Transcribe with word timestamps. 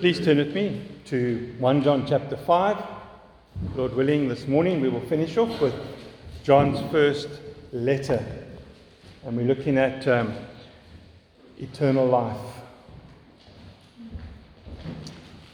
Please 0.00 0.22
turn 0.22 0.38
with 0.38 0.52
me 0.54 0.82
to 1.06 1.54
1 1.58 1.82
John 1.82 2.04
chapter 2.06 2.36
5. 2.36 2.84
Lord 3.76 3.94
willing, 3.94 4.28
this 4.28 4.48
morning 4.48 4.80
we 4.80 4.88
will 4.88 5.00
finish 5.02 5.36
off 5.36 5.60
with 5.60 5.74
John's 6.42 6.80
first 6.90 7.28
letter. 7.72 8.24
And 9.24 9.36
we're 9.36 9.46
looking 9.46 9.78
at 9.78 10.06
um, 10.08 10.34
eternal 11.58 12.06
life. 12.06 12.36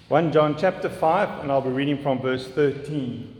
1 0.09 0.33
John 0.33 0.57
chapter 0.59 0.89
5, 0.89 1.43
and 1.43 1.53
I'll 1.53 1.61
be 1.61 1.71
reading 1.71 2.03
from 2.03 2.21
verse 2.21 2.49
13. 2.49 3.40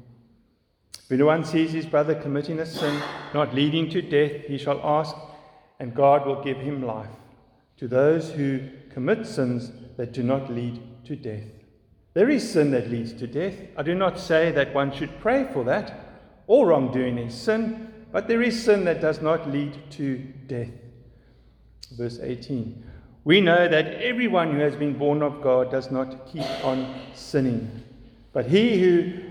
If 1.11 1.15
anyone 1.15 1.43
sees 1.43 1.73
his 1.73 1.85
brother 1.85 2.15
committing 2.15 2.61
a 2.61 2.65
sin 2.65 2.97
not 3.33 3.53
leading 3.53 3.89
to 3.89 4.01
death, 4.01 4.45
he 4.47 4.57
shall 4.57 4.79
ask, 4.81 5.13
and 5.77 5.93
God 5.93 6.25
will 6.25 6.41
give 6.41 6.55
him 6.55 6.87
life. 6.87 7.09
To 7.79 7.89
those 7.89 8.31
who 8.31 8.69
commit 8.93 9.27
sins 9.27 9.73
that 9.97 10.13
do 10.13 10.23
not 10.23 10.49
lead 10.49 10.81
to 11.03 11.17
death. 11.17 11.43
There 12.13 12.29
is 12.29 12.49
sin 12.49 12.71
that 12.71 12.89
leads 12.89 13.11
to 13.11 13.27
death. 13.27 13.55
I 13.75 13.83
do 13.83 13.93
not 13.93 14.21
say 14.21 14.51
that 14.51 14.73
one 14.73 14.93
should 14.93 15.19
pray 15.19 15.49
for 15.51 15.65
that. 15.65 15.99
All 16.47 16.65
wrongdoing 16.65 17.17
is 17.17 17.35
sin, 17.35 17.93
but 18.13 18.29
there 18.29 18.41
is 18.41 18.63
sin 18.63 18.85
that 18.85 19.01
does 19.01 19.21
not 19.21 19.51
lead 19.51 19.91
to 19.91 20.15
death. 20.47 20.71
Verse 21.91 22.19
18 22.21 22.85
We 23.25 23.41
know 23.41 23.67
that 23.67 23.95
everyone 24.01 24.53
who 24.53 24.59
has 24.59 24.77
been 24.77 24.97
born 24.97 25.21
of 25.21 25.41
God 25.41 25.71
does 25.71 25.91
not 25.91 26.31
keep 26.31 26.47
on 26.63 27.01
sinning. 27.13 27.83
But 28.31 28.45
he 28.45 28.79
who 28.79 29.30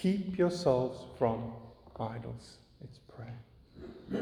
Keep 0.00 0.38
yourselves 0.38 0.98
from 1.18 1.52
idols. 1.98 2.56
Let's 2.80 3.00
pray. 3.14 4.18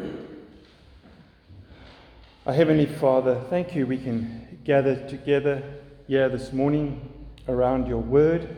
Our 2.46 2.52
Heavenly 2.52 2.86
Father, 2.86 3.40
thank 3.48 3.76
you 3.76 3.86
we 3.86 3.98
can 3.98 4.58
gather 4.64 5.08
together 5.08 5.62
yeah, 6.08 6.26
this 6.26 6.52
morning 6.52 7.08
around 7.46 7.86
your 7.86 8.00
word. 8.00 8.56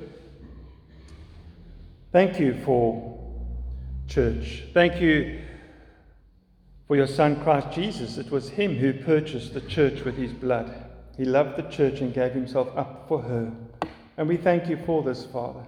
Thank 2.11 2.41
you 2.41 2.59
for 2.65 3.21
church. 4.09 4.65
Thank 4.73 5.03
you 5.03 5.43
for 6.87 6.97
your 6.97 7.07
Son, 7.07 7.43
Christ 7.43 7.71
Jesus. 7.71 8.17
It 8.17 8.31
was 8.31 8.49
Him 8.49 8.77
who 8.77 8.95
purchased 8.95 9.53
the 9.53 9.61
church 9.61 10.07
with 10.07 10.17
His 10.17 10.33
blood. 10.33 10.87
He 11.19 11.27
loved 11.27 11.59
the 11.59 11.71
church 11.71 12.01
and 12.01 12.15
gave 12.15 12.33
Himself 12.33 12.75
up 12.79 13.05
for 13.09 13.21
her. 13.21 13.53
And 14.17 14.27
we 14.27 14.39
thank 14.39 14.71
you 14.71 14.79
for 14.87 15.03
this, 15.03 15.27
Father. 15.27 15.67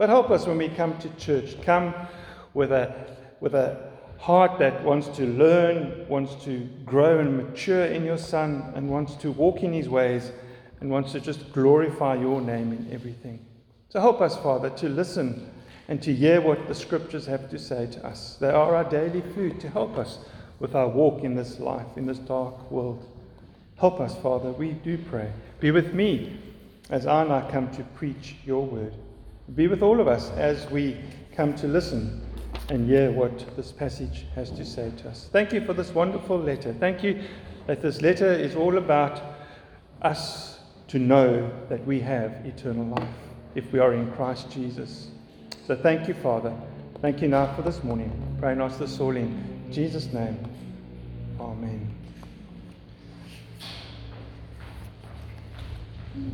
But 0.00 0.08
help 0.08 0.30
us 0.30 0.46
when 0.46 0.56
we 0.56 0.70
come 0.70 0.96
to 1.00 1.10
church. 1.16 1.60
Come 1.60 1.94
with 2.54 2.72
a, 2.72 2.90
with 3.40 3.54
a 3.54 3.90
heart 4.16 4.58
that 4.58 4.82
wants 4.82 5.08
to 5.08 5.26
learn, 5.26 6.08
wants 6.08 6.42
to 6.44 6.60
grow 6.86 7.18
and 7.18 7.36
mature 7.36 7.84
in 7.84 8.06
your 8.06 8.16
Son, 8.16 8.72
and 8.74 8.88
wants 8.88 9.14
to 9.16 9.30
walk 9.30 9.62
in 9.62 9.74
his 9.74 9.90
ways, 9.90 10.32
and 10.80 10.88
wants 10.88 11.12
to 11.12 11.20
just 11.20 11.52
glorify 11.52 12.14
your 12.14 12.40
name 12.40 12.72
in 12.72 12.88
everything. 12.90 13.44
So 13.90 14.00
help 14.00 14.22
us, 14.22 14.38
Father, 14.38 14.70
to 14.70 14.88
listen 14.88 15.50
and 15.86 16.02
to 16.02 16.14
hear 16.14 16.40
what 16.40 16.66
the 16.66 16.74
scriptures 16.74 17.26
have 17.26 17.50
to 17.50 17.58
say 17.58 17.86
to 17.88 18.06
us. 18.06 18.38
They 18.40 18.48
are 18.48 18.74
our 18.76 18.84
daily 18.84 19.20
food 19.20 19.60
to 19.60 19.68
help 19.68 19.98
us 19.98 20.20
with 20.60 20.74
our 20.74 20.88
walk 20.88 21.24
in 21.24 21.34
this 21.34 21.60
life, 21.60 21.98
in 21.98 22.06
this 22.06 22.20
dark 22.20 22.70
world. 22.70 23.06
Help 23.76 24.00
us, 24.00 24.16
Father, 24.16 24.50
we 24.50 24.72
do 24.72 24.96
pray. 24.96 25.30
Be 25.60 25.70
with 25.70 25.92
me 25.92 26.40
as 26.88 27.06
I 27.06 27.24
now 27.24 27.50
come 27.50 27.70
to 27.72 27.82
preach 27.82 28.36
your 28.46 28.64
word. 28.64 28.94
Be 29.54 29.66
with 29.66 29.82
all 29.82 30.00
of 30.00 30.06
us 30.06 30.30
as 30.32 30.70
we 30.70 30.96
come 31.34 31.54
to 31.54 31.66
listen 31.66 32.22
and 32.68 32.86
hear 32.86 33.10
what 33.10 33.56
this 33.56 33.72
passage 33.72 34.26
has 34.34 34.50
to 34.52 34.64
say 34.64 34.92
to 34.98 35.08
us. 35.08 35.28
Thank 35.32 35.52
you 35.52 35.64
for 35.64 35.72
this 35.72 35.90
wonderful 35.90 36.38
letter. 36.38 36.72
Thank 36.72 37.02
you 37.02 37.20
that 37.66 37.82
this 37.82 38.00
letter 38.00 38.32
is 38.32 38.54
all 38.54 38.78
about 38.78 39.20
us 40.02 40.60
to 40.88 40.98
know 40.98 41.50
that 41.68 41.84
we 41.84 42.00
have 42.00 42.44
eternal 42.46 42.86
life 42.86 43.08
if 43.54 43.72
we 43.72 43.78
are 43.80 43.94
in 43.94 44.10
Christ 44.12 44.50
Jesus. 44.50 45.08
So 45.66 45.74
thank 45.76 46.06
you, 46.06 46.14
Father. 46.14 46.54
Thank 47.00 47.22
you 47.22 47.28
now 47.28 47.52
for 47.54 47.62
this 47.62 47.82
morning. 47.82 48.10
Pray 48.40 48.52
and 48.52 48.62
ask 48.62 48.78
this 48.78 49.00
all 49.00 49.16
in 49.16 49.68
Jesus' 49.72 50.12
name. 50.12 50.38
Amen. 51.40 51.99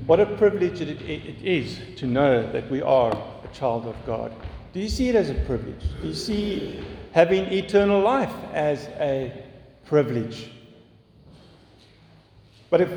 What 0.06 0.20
a 0.20 0.26
privilege 0.26 0.80
it, 0.80 1.02
it 1.02 1.42
is 1.42 1.80
to 1.96 2.06
know 2.06 2.50
that 2.52 2.70
we 2.70 2.80
are 2.80 3.12
a 3.12 3.54
child 3.54 3.86
of 3.86 3.94
God. 4.06 4.32
Do 4.72 4.80
you 4.80 4.88
see 4.88 5.08
it 5.08 5.14
as 5.14 5.30
a 5.30 5.34
privilege? 5.34 5.82
Do 6.00 6.08
you 6.08 6.14
see 6.14 6.84
having 7.12 7.44
eternal 7.52 8.00
life 8.00 8.32
as 8.52 8.86
a 8.98 9.32
privilege? 9.84 10.50
But 12.70 12.80
if 12.80 12.90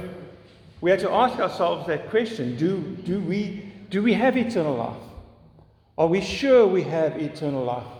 we 0.81 0.89
had 0.89 0.99
to 1.01 1.11
ask 1.11 1.37
ourselves 1.39 1.85
that 1.87 2.09
question, 2.09 2.55
do, 2.55 2.79
do, 3.03 3.19
we, 3.19 3.71
do 3.89 4.01
we 4.01 4.13
have 4.13 4.37
eternal 4.37 4.75
life? 4.75 5.01
Are 5.97 6.07
we 6.07 6.21
sure 6.21 6.65
we 6.65 6.83
have 6.83 7.21
eternal 7.21 7.63
life? 7.63 7.98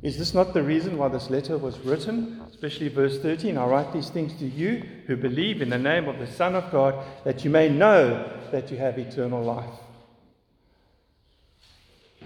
Is 0.00 0.16
this 0.16 0.32
not 0.32 0.54
the 0.54 0.62
reason 0.62 0.96
why 0.96 1.08
this 1.08 1.28
letter 1.28 1.58
was 1.58 1.78
written? 1.80 2.40
Especially 2.48 2.88
verse 2.88 3.18
13 3.18 3.58
I 3.58 3.66
write 3.66 3.92
these 3.92 4.10
things 4.10 4.32
to 4.38 4.46
you 4.46 4.84
who 5.06 5.16
believe 5.16 5.60
in 5.60 5.70
the 5.70 5.78
name 5.78 6.08
of 6.08 6.18
the 6.18 6.26
Son 6.26 6.54
of 6.54 6.70
God, 6.70 6.94
that 7.24 7.44
you 7.44 7.50
may 7.50 7.68
know 7.68 8.30
that 8.52 8.70
you 8.70 8.76
have 8.76 8.98
eternal 8.98 9.42
life. 9.42 9.70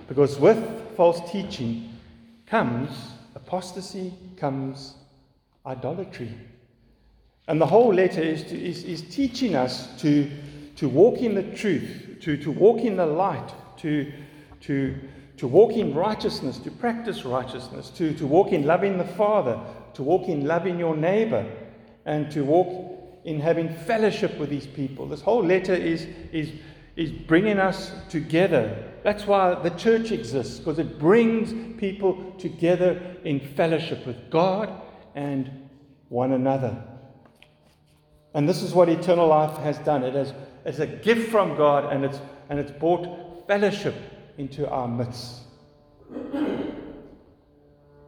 Because 0.07 0.39
with 0.39 0.59
false 0.97 1.21
teaching 1.31 1.97
comes 2.47 2.91
apostasy, 3.35 4.13
comes 4.37 4.95
idolatry. 5.65 6.31
And 7.49 7.59
the 7.59 7.67
whole 7.67 7.95
letter 7.95 8.21
is, 8.21 8.45
to, 8.45 8.63
is, 8.63 8.85
is 8.85 9.03
teaching 9.03 9.55
us 9.55 9.99
to, 10.03 10.31
to 10.77 10.89
walk 10.89 11.19
in 11.19 11.35
the 11.35 11.43
truth, 11.43 12.19
to, 12.21 12.37
to 12.37 12.51
walk 12.51 12.81
in 12.81 12.97
the 12.97 13.07
light, 13.07 13.53
to, 13.79 14.13
to 14.61 14.95
to 15.43 15.49
walk 15.49 15.73
in 15.73 15.93
righteousness, 15.93 16.57
to 16.59 16.71
practice 16.71 17.25
righteousness, 17.25 17.91
to, 17.91 18.15
to 18.15 18.29
walk 18.29 18.53
in 18.53 18.65
loving 18.65 18.97
the 18.97 19.05
Father, 19.05 19.59
to 19.93 20.01
walk 20.01 20.29
in 20.29 20.47
loving 20.47 20.79
your 20.79 20.97
neighbor, 20.97 21.45
and 22.05 22.31
to 22.31 22.45
walk 22.45 23.19
in 23.25 23.41
having 23.41 23.69
fellowship 23.69 24.39
with 24.39 24.49
these 24.49 24.69
people. 24.69 25.05
This 25.09 25.21
whole 25.21 25.45
letter 25.45 25.75
is, 25.75 26.07
is, 26.31 26.53
is 26.95 27.11
bringing 27.11 27.59
us 27.59 27.91
together. 28.09 28.89
That's 29.03 29.27
why 29.27 29.61
the 29.61 29.71
church 29.71 30.13
exists, 30.13 30.61
because 30.61 30.79
it 30.79 31.01
brings 31.01 31.53
people 31.77 32.37
together 32.39 33.03
in 33.25 33.41
fellowship 33.41 34.07
with 34.07 34.31
God 34.31 34.71
and 35.17 35.51
one 36.09 36.31
another. 36.31 36.81
And 38.33 38.49
this 38.49 38.63
is 38.63 38.75
what 38.75 38.89
eternal 38.89 39.27
life 39.27 39.59
has 39.59 39.77
done. 39.79 40.05
It 40.05 40.15
has, 40.15 40.33
it's 40.65 40.79
a 40.79 40.87
gift 40.87 41.33
from 41.33 41.57
God, 41.57 41.93
and 41.93 42.05
it's, 42.05 42.21
and 42.49 42.61
it's 42.61 42.71
brought 42.71 43.49
fellowship 43.49 43.97
into 44.39 44.69
our 44.69 44.89
midst. 44.89 45.43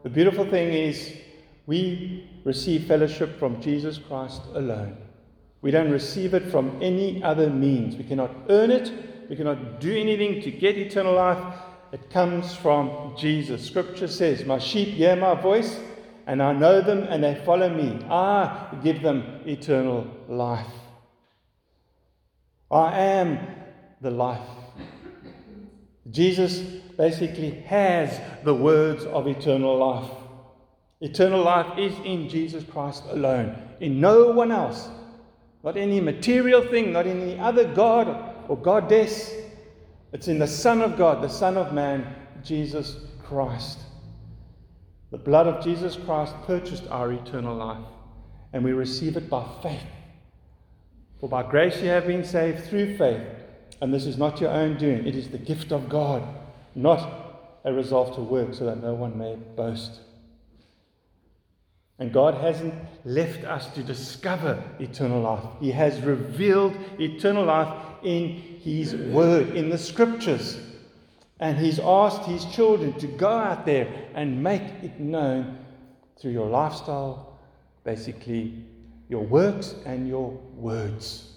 The 0.03 0.11
beautiful 0.11 0.45
thing 0.45 0.73
is, 0.73 1.15
we 1.67 2.29
receive 2.45 2.87
fellowship 2.87 3.39
from 3.39 3.61
Jesus 3.63 3.97
Christ 3.99 4.43
alone. 4.55 4.99
We 5.63 5.71
don't 5.71 5.91
receive 5.91 6.35
it 6.35 6.51
from 6.51 6.79
any 6.83 7.23
other 7.23 7.49
means. 7.49 7.97
We 7.97 8.05
cannot 8.05 8.31
earn 8.51 8.71
it, 8.71 8.93
we 9.31 9.37
cannot 9.37 9.81
do 9.81 9.97
anything 9.97 10.43
to 10.43 10.51
get 10.51 10.77
eternal 10.77 11.15
life. 11.15 11.55
it 11.93 12.11
comes 12.11 12.55
from 12.55 13.15
Jesus. 13.17 13.65
Scripture 13.65 14.09
says, 14.09 14.45
My 14.45 14.59
sheep 14.59 14.89
hear 14.89 15.17
my 15.17 15.41
voice, 15.41 15.79
and 16.27 16.43
I 16.43 16.53
know 16.53 16.81
them, 16.83 17.05
and 17.05 17.25
they 17.25 17.41
follow 17.47 17.69
me. 17.69 18.05
I 18.11 18.77
give 18.83 19.01
them 19.01 19.41
eternal 19.47 20.07
life. 20.29 20.67
I 22.71 22.99
am 22.99 23.39
the 24.01 24.11
life. 24.11 24.64
Jesus 26.15 26.61
basically 26.97 27.51
has 27.67 28.21
the 28.45 28.55
words 28.55 29.05
of 29.05 29.27
eternal 29.27 29.77
life. 29.77 30.11
Eternal 31.01 31.43
life 31.43 31.77
is 31.77 31.93
in 32.05 32.29
Jesus 32.29 32.63
Christ 32.63 33.03
alone, 33.09 33.61
in 33.81 34.01
no 34.01 34.31
one 34.31 34.53
else. 34.53 34.89
Not 35.65 35.77
any 35.77 36.01
material 36.01 36.63
thing, 36.63 36.93
not 36.93 37.09
any 37.09 37.37
other 37.39 37.65
God 37.75 38.37
or 38.49 38.57
goddess. 38.57 39.35
It's 40.13 40.29
in 40.29 40.39
the 40.39 40.47
Son 40.47 40.83
of 40.83 40.97
God, 40.97 41.21
the 41.21 41.29
Son 41.29 41.57
of 41.57 41.73
Man, 41.73 42.07
Jesus 42.45 42.97
Christ. 43.25 43.81
The 45.11 45.19
blood 45.19 45.49
of 45.49 45.65
Jesus 45.65 45.97
Christ 45.97 46.35
purchased 46.47 46.87
our 46.91 47.13
eternal 47.13 47.57
life, 47.57 47.85
and 48.53 48.63
we 48.63 48.73
receive 48.73 49.17
it 49.17 49.29
by 49.29 49.45
faith. 49.65 49.83
For 51.19 51.29
by 51.29 51.43
grace 51.43 51.83
you 51.83 51.89
have 51.89 52.07
been 52.07 52.25
saved 52.25 52.67
through 52.67 52.97
faith, 52.97 53.27
and 53.81 53.93
this 53.93 54.07
is 54.07 54.17
not 54.17 54.41
your 54.41 54.51
own 54.51 54.77
doing, 54.77 55.07
it 55.07 55.15
is 55.15 55.29
the 55.29 55.39
gift 55.39 55.73
of 55.73 55.89
God, 55.89 56.23
not 56.75 57.61
a 57.65 57.73
resolve 57.73 58.15
to 58.17 58.21
work, 58.21 58.55
so 58.55 58.65
that 58.67 58.83
no 58.83 58.95
one 58.95 59.17
may 59.19 59.37
boast. 59.57 60.01
And 61.99 62.13
God 62.13 62.35
hasn't 62.35 62.75
left 63.05 63.45
us 63.45 63.69
to 63.75 63.83
discover 63.83 64.63
eternal 64.81 65.23
life. 65.23 65.45
He 65.61 65.71
has 65.71 66.01
revealed 66.01 66.77
eternal 66.99 67.45
life 67.45 67.73
in 68.03 68.59
His 68.61 68.95
Word, 68.95 69.57
in 69.57 69.71
the 69.71 69.79
Scriptures. 69.79 70.59
And 71.39 71.57
He's 71.57 71.79
asked 71.79 72.25
His 72.29 72.45
children 72.47 72.95
to 72.95 73.07
go 73.07 73.31
out 73.31 73.65
there 73.65 73.89
and 74.15 74.43
make 74.43 74.63
it 74.83 74.99
known 74.99 75.59
through 76.21 76.33
your 76.33 76.49
lifestyle, 76.49 77.39
basically 77.85 78.65
your 79.09 79.23
works 79.23 79.75
and 79.87 80.09
your 80.09 80.31
words. 80.57 81.34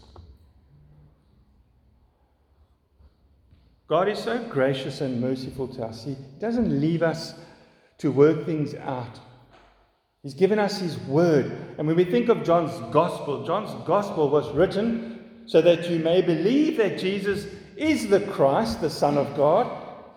God 3.88 4.10
is 4.10 4.20
so 4.20 4.44
gracious 4.50 5.00
and 5.00 5.22
merciful 5.22 5.68
to 5.70 5.86
us. 5.86 6.04
He 6.04 6.18
doesn't 6.40 6.82
leave 6.82 7.02
us 7.02 7.36
to 8.00 8.12
work 8.12 8.46
things 8.46 8.76
out. 8.76 9.20
He's 10.24 10.34
given 10.34 10.60
us 10.60 10.80
His 10.80 10.98
word. 11.00 11.52
And 11.78 11.88
when 11.88 11.96
we 11.96 12.04
think 12.04 12.28
of 12.28 12.44
John's 12.44 12.78
gospel, 12.92 13.46
John's 13.46 13.74
gospel 13.86 14.30
was 14.30 14.52
written 14.52 15.44
so 15.46 15.62
that 15.62 15.90
you 15.90 16.00
may 16.00 16.22
believe 16.22 16.76
that 16.78 17.00
Jesus 17.00 17.48
is 17.78 18.10
the 18.10 18.20
Christ, 18.20 18.82
the 18.82 18.90
Son 18.90 19.18
of 19.18 19.38
God, 19.38 19.72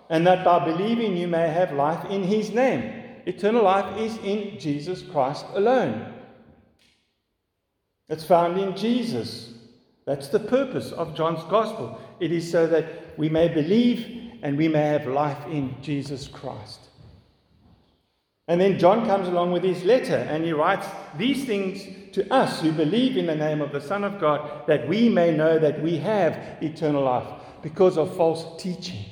and 0.08 0.26
that 0.26 0.44
by 0.44 0.64
believing 0.64 1.16
you 1.16 1.28
may 1.28 1.48
have 1.48 1.72
life 1.72 2.10
in 2.10 2.24
His 2.24 2.50
name. 2.50 2.92
Eternal 3.26 3.62
life 3.62 3.96
is 3.98 4.16
in 4.24 4.58
Jesus 4.58 5.02
Christ 5.02 5.46
alone. 5.54 6.12
It's 8.08 8.24
found 8.24 8.58
in 8.58 8.74
Jesus. 8.74 9.52
That's 10.06 10.26
the 10.26 10.40
purpose 10.40 10.90
of 10.90 11.14
John's 11.14 11.44
gospel. 11.44 12.00
It 12.18 12.32
is 12.32 12.50
so 12.50 12.66
that 12.66 12.99
we 13.16 13.28
may 13.28 13.48
believe 13.48 14.38
and 14.42 14.56
we 14.56 14.68
may 14.68 14.82
have 14.82 15.06
life 15.06 15.46
in 15.46 15.74
Jesus 15.82 16.28
Christ. 16.28 16.80
And 18.48 18.60
then 18.60 18.78
John 18.78 19.06
comes 19.06 19.28
along 19.28 19.52
with 19.52 19.62
his 19.62 19.84
letter 19.84 20.16
and 20.16 20.44
he 20.44 20.52
writes 20.52 20.86
these 21.16 21.44
things 21.44 21.84
to 22.14 22.28
us 22.32 22.60
who 22.60 22.72
believe 22.72 23.16
in 23.16 23.26
the 23.26 23.34
name 23.36 23.60
of 23.60 23.70
the 23.70 23.80
Son 23.80 24.02
of 24.02 24.20
God 24.20 24.66
that 24.66 24.88
we 24.88 25.08
may 25.08 25.30
know 25.30 25.58
that 25.58 25.80
we 25.80 25.98
have 25.98 26.36
eternal 26.60 27.04
life 27.04 27.28
because 27.62 27.96
of 27.96 28.16
false 28.16 28.60
teaching. 28.60 29.04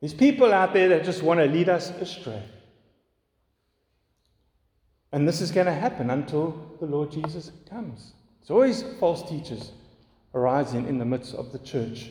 There's 0.00 0.14
people 0.14 0.52
out 0.52 0.72
there 0.72 0.88
that 0.90 1.04
just 1.04 1.22
want 1.22 1.40
to 1.40 1.46
lead 1.46 1.68
us 1.68 1.90
astray. 1.90 2.42
And 5.12 5.26
this 5.26 5.40
is 5.40 5.50
going 5.50 5.66
to 5.66 5.74
happen 5.74 6.10
until 6.10 6.76
the 6.78 6.86
Lord 6.86 7.10
Jesus 7.10 7.50
comes. 7.68 8.12
There's 8.40 8.50
always 8.50 8.84
false 9.00 9.28
teachers 9.28 9.72
arising 10.34 10.86
in 10.86 10.98
the 10.98 11.04
midst 11.04 11.34
of 11.34 11.50
the 11.50 11.58
church 11.58 12.10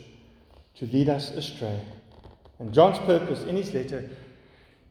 to 0.79 0.85
lead 0.87 1.09
us 1.09 1.31
astray. 1.31 1.79
And 2.57 2.73
John's 2.73 2.99
purpose 2.99 3.43
in 3.43 3.55
his 3.55 3.73
letter 3.73 4.09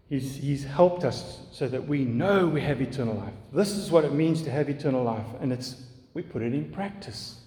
He's, 0.09 0.37
he's 0.37 0.65
helped 0.65 1.05
us 1.05 1.41
so 1.53 1.69
that 1.69 1.87
we 1.87 2.05
know 2.05 2.47
we 2.47 2.63
have 2.63 2.81
eternal 2.81 3.15
life. 3.15 3.35
This 3.53 3.73
is 3.73 3.91
what 3.91 4.05
it 4.05 4.15
means 4.15 4.41
to 4.43 4.51
have 4.51 4.71
eternal 4.71 5.05
life, 5.05 5.27
and 5.41 5.53
it's 5.53 5.83
we 6.15 6.23
put 6.23 6.43
it 6.43 6.55
in 6.55 6.73
practice. 6.73 7.41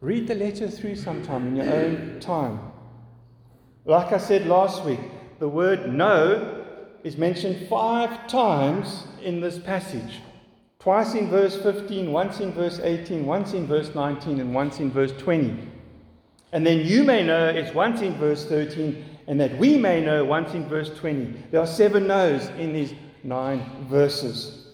Read 0.00 0.28
the 0.28 0.34
letter 0.34 0.68
through 0.68 0.96
sometime 0.96 1.46
in 1.48 1.56
your 1.56 1.74
own 1.74 2.20
time. 2.20 2.60
Like 3.86 4.12
I 4.12 4.18
said 4.18 4.46
last 4.46 4.84
week, 4.84 5.00
the 5.38 5.48
word 5.48 5.92
know 5.92 6.64
is 7.02 7.16
mentioned 7.16 7.66
five 7.68 8.28
times 8.28 9.04
in 9.22 9.40
this 9.40 9.58
passage. 9.58 10.20
Twice 10.78 11.14
in 11.14 11.30
verse 11.30 11.56
15, 11.62 12.12
once 12.12 12.40
in 12.40 12.52
verse 12.52 12.78
18, 12.78 13.24
once 13.24 13.54
in 13.54 13.66
verse 13.66 13.94
19, 13.94 14.38
and 14.38 14.54
once 14.54 14.80
in 14.80 14.90
verse 14.90 15.12
20. 15.12 15.66
And 16.52 16.66
then 16.66 16.80
you 16.86 17.04
may 17.04 17.22
know 17.22 17.48
it's 17.48 17.74
once 17.74 18.00
in 18.02 18.14
verse 18.14 18.46
13 18.46 19.04
and 19.26 19.40
that 19.40 19.56
we 19.58 19.76
may 19.76 20.00
know, 20.00 20.24
once 20.24 20.54
in 20.54 20.68
verse 20.68 20.90
20. 20.98 21.34
There 21.50 21.60
are 21.60 21.66
seven 21.66 22.06
no's 22.06 22.46
in 22.58 22.72
these 22.72 22.94
nine 23.24 23.86
verses. 23.88 24.68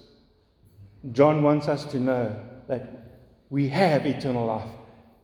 John 1.13 1.43
wants 1.43 1.69
us 1.69 1.85
to 1.87 1.99
know 1.99 2.37
that 2.69 2.89
we 3.51 3.69
have 3.69 4.07
eternal 4.07 4.47
life 4.47 4.69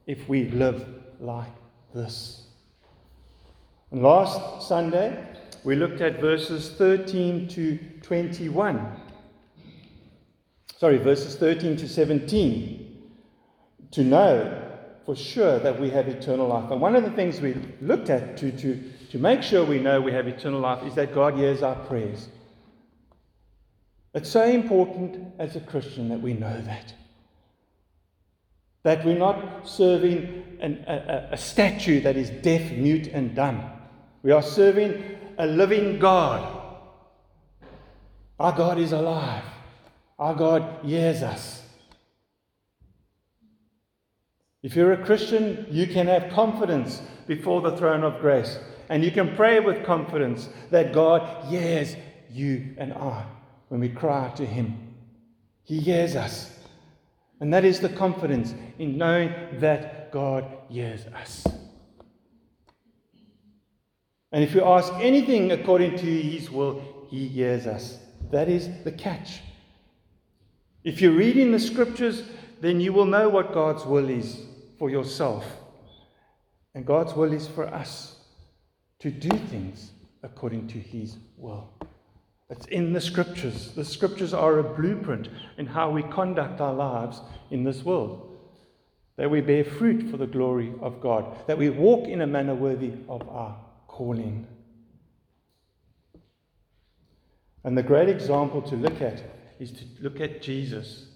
if 0.07 0.29
we 0.29 0.49
live 0.51 0.87
like 1.21 1.53
this. 1.95 2.47
And 3.91 4.03
last 4.03 4.67
Sunday, 4.67 5.27
we 5.65 5.77
looked 5.77 6.01
at 6.01 6.21
verses 6.21 6.71
13 6.71 7.49
to 7.49 7.79
21. 8.03 9.01
Sorry, 10.79 10.99
verses 10.99 11.37
13 11.37 11.77
to 11.77 11.89
17. 11.89 13.03
To 13.93 14.05
know 14.05 14.68
for 15.09 15.17
sure 15.17 15.59
that 15.59 15.81
we 15.81 15.89
have 15.89 16.07
eternal 16.07 16.49
life. 16.49 16.71
And 16.71 16.83
one 16.83 16.95
of 16.95 17.03
the 17.03 17.11
things 17.13 17.41
we 17.41 17.55
looked 17.81 18.11
at 18.11 18.37
to, 18.37 18.53
to 18.53 18.79
to 19.11 19.19
make 19.19 19.43
sure 19.43 19.65
we 19.65 19.79
know 19.79 20.03
we 20.03 20.13
have 20.13 20.29
eternal 20.29 20.61
life 20.61 20.87
is 20.87 20.95
that 20.97 21.15
God 21.15 21.35
hears 21.35 21.63
our 21.63 21.77
prayers. 21.87 22.29
It's 24.13 24.29
so 24.29 24.45
important 24.45 25.33
as 25.39 25.57
a 25.57 25.61
Christian 25.61 26.11
that 26.11 26.21
we 26.21 26.35
know 26.35 26.61
that. 26.61 26.93
That 28.83 29.03
we're 29.03 29.17
not 29.17 29.67
serving 29.67 30.59
an, 30.61 30.85
a, 30.87 31.31
a 31.33 31.39
statue 31.39 32.03
that 32.03 32.19
is 32.19 32.29
deaf, 32.29 32.71
mute, 32.73 33.07
and 33.07 33.35
dumb. 33.35 33.63
We 34.23 34.33
are 34.33 34.43
serving 34.43 35.03
a 35.39 35.47
living 35.47 35.99
God. 35.99 36.47
Our 38.39 38.53
God 38.53 38.79
is 38.79 38.93
alive. 38.93 39.45
Our 40.19 40.35
God 40.35 40.85
hears 40.85 41.23
us. 41.23 41.63
If 44.63 44.75
you're 44.75 44.93
a 44.93 45.05
Christian, 45.05 45.67
you 45.71 45.87
can 45.87 46.09
have 46.09 46.33
confidence 46.33 47.01
before 47.27 47.61
the 47.61 47.77
throne 47.77 48.03
of 48.03 48.21
grace 48.21 48.59
and 48.89 49.05
you 49.05 49.11
can 49.11 49.37
pray 49.37 49.61
with 49.61 49.85
confidence 49.85 50.49
that 50.71 50.93
God 50.93 51.45
hears 51.47 51.95
you 52.31 52.75
and 52.79 52.93
I 52.93 53.25
when 53.69 53.81
we 53.81 53.89
cry 53.89 54.31
to 54.37 54.47
Him. 54.47 54.95
He 55.63 55.79
hears 55.79 56.17
us. 56.17 56.59
And 57.41 57.53
that 57.55 57.65
is 57.65 57.81
the 57.81 57.89
confidence 57.91 58.55
in 58.79 58.99
knowing 58.99 59.33
that 59.61 60.11
God 60.11 60.45
hears 60.69 61.07
us. 61.07 61.47
And 64.33 64.43
if 64.43 64.55
you 64.55 64.65
ask 64.65 64.93
anything 64.95 65.53
according 65.53 65.99
to 65.99 66.23
His 66.23 66.51
will, 66.51 66.83
He 67.11 67.29
hears 67.29 67.67
us. 67.67 67.99
That 68.31 68.49
is 68.49 68.69
the 68.83 68.93
catch. 68.93 69.41
If 70.83 71.01
you're 71.01 71.13
reading 71.13 71.53
the 71.53 71.61
scriptures, 71.61 72.25
then 72.61 72.81
you 72.81 72.93
will 72.93 73.07
know 73.07 73.29
what 73.29 73.53
God's 73.53 73.85
will 73.85 74.09
is 74.09 74.48
for 74.79 74.91
yourself. 74.91 75.45
And 76.75 76.87
God's 76.87 77.15
will 77.15 77.33
is 77.33 77.47
for 77.49 77.67
us 77.67 78.17
to 79.01 79.11
do 79.11 79.31
things 79.31 79.91
according 80.23 80.69
to 80.69 80.79
His 80.79 81.17
will. 81.37 81.73
It's 82.51 82.67
in 82.67 82.93
the 82.93 83.01
scriptures. 83.01 83.73
The 83.75 83.85
scriptures 83.85 84.33
are 84.33 84.59
a 84.59 84.63
blueprint 84.63 85.29
in 85.59 85.67
how 85.67 85.91
we 85.91 86.03
conduct 86.03 86.61
our 86.61 86.73
lives 86.73 87.21
in 87.51 87.65
this 87.65 87.85
world. 87.85 88.37
That 89.17 89.31
we 89.31 89.41
bear 89.41 89.65
fruit 89.65 90.11
for 90.11 90.17
the 90.17 90.27
glory 90.27 90.73
of 90.81 91.01
God, 91.01 91.47
that 91.49 91.59
we 91.59 91.71
walk 91.71 92.07
in 92.09 92.21
a 92.21 92.27
manner 92.27 92.55
worthy 92.55 92.93
of 93.09 93.29
our 93.29 93.57
calling. 93.89 94.47
And 97.65 97.77
the 97.77 97.83
great 97.83 98.09
example 98.09 98.63
to 98.63 98.77
look 98.77 99.03
at 99.03 99.23
is 99.59 99.73
to 99.73 99.85
look 100.01 100.21
at 100.21 100.41
Jesus. 100.41 101.07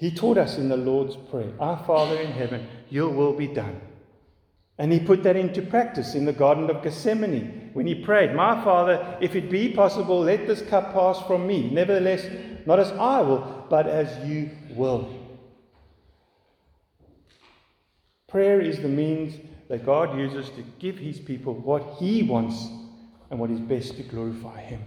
He 0.00 0.10
taught 0.10 0.38
us 0.38 0.58
in 0.58 0.68
the 0.68 0.76
Lord's 0.76 1.14
Prayer 1.14 1.52
Our 1.60 1.78
Father 1.84 2.16
in 2.16 2.32
heaven, 2.32 2.66
your 2.88 3.10
will 3.10 3.34
be 3.34 3.46
done 3.46 3.80
and 4.80 4.90
he 4.90 4.98
put 4.98 5.22
that 5.24 5.36
into 5.36 5.60
practice 5.60 6.14
in 6.14 6.24
the 6.24 6.32
Garden 6.32 6.70
of 6.70 6.82
Gethsemane 6.82 7.68
when 7.74 7.86
he 7.86 7.94
prayed, 7.94 8.34
My 8.34 8.64
Father, 8.64 9.18
if 9.20 9.36
it 9.36 9.50
be 9.50 9.74
possible, 9.74 10.20
let 10.20 10.46
this 10.46 10.62
cup 10.62 10.94
pass 10.94 11.20
from 11.26 11.46
me. 11.46 11.68
Nevertheless, 11.68 12.26
not 12.64 12.80
as 12.80 12.90
I 12.92 13.20
will, 13.20 13.66
but 13.68 13.86
as 13.86 14.26
you 14.26 14.48
will. 14.70 15.14
Prayer 18.26 18.58
is 18.58 18.80
the 18.80 18.88
means 18.88 19.34
that 19.68 19.84
God 19.84 20.16
uses 20.16 20.48
to 20.52 20.64
give 20.78 20.96
his 20.96 21.20
people 21.20 21.52
what 21.52 21.96
he 21.98 22.22
wants 22.22 22.66
and 23.28 23.38
what 23.38 23.50
is 23.50 23.60
best 23.60 23.98
to 23.98 24.02
glorify 24.02 24.62
him. 24.62 24.82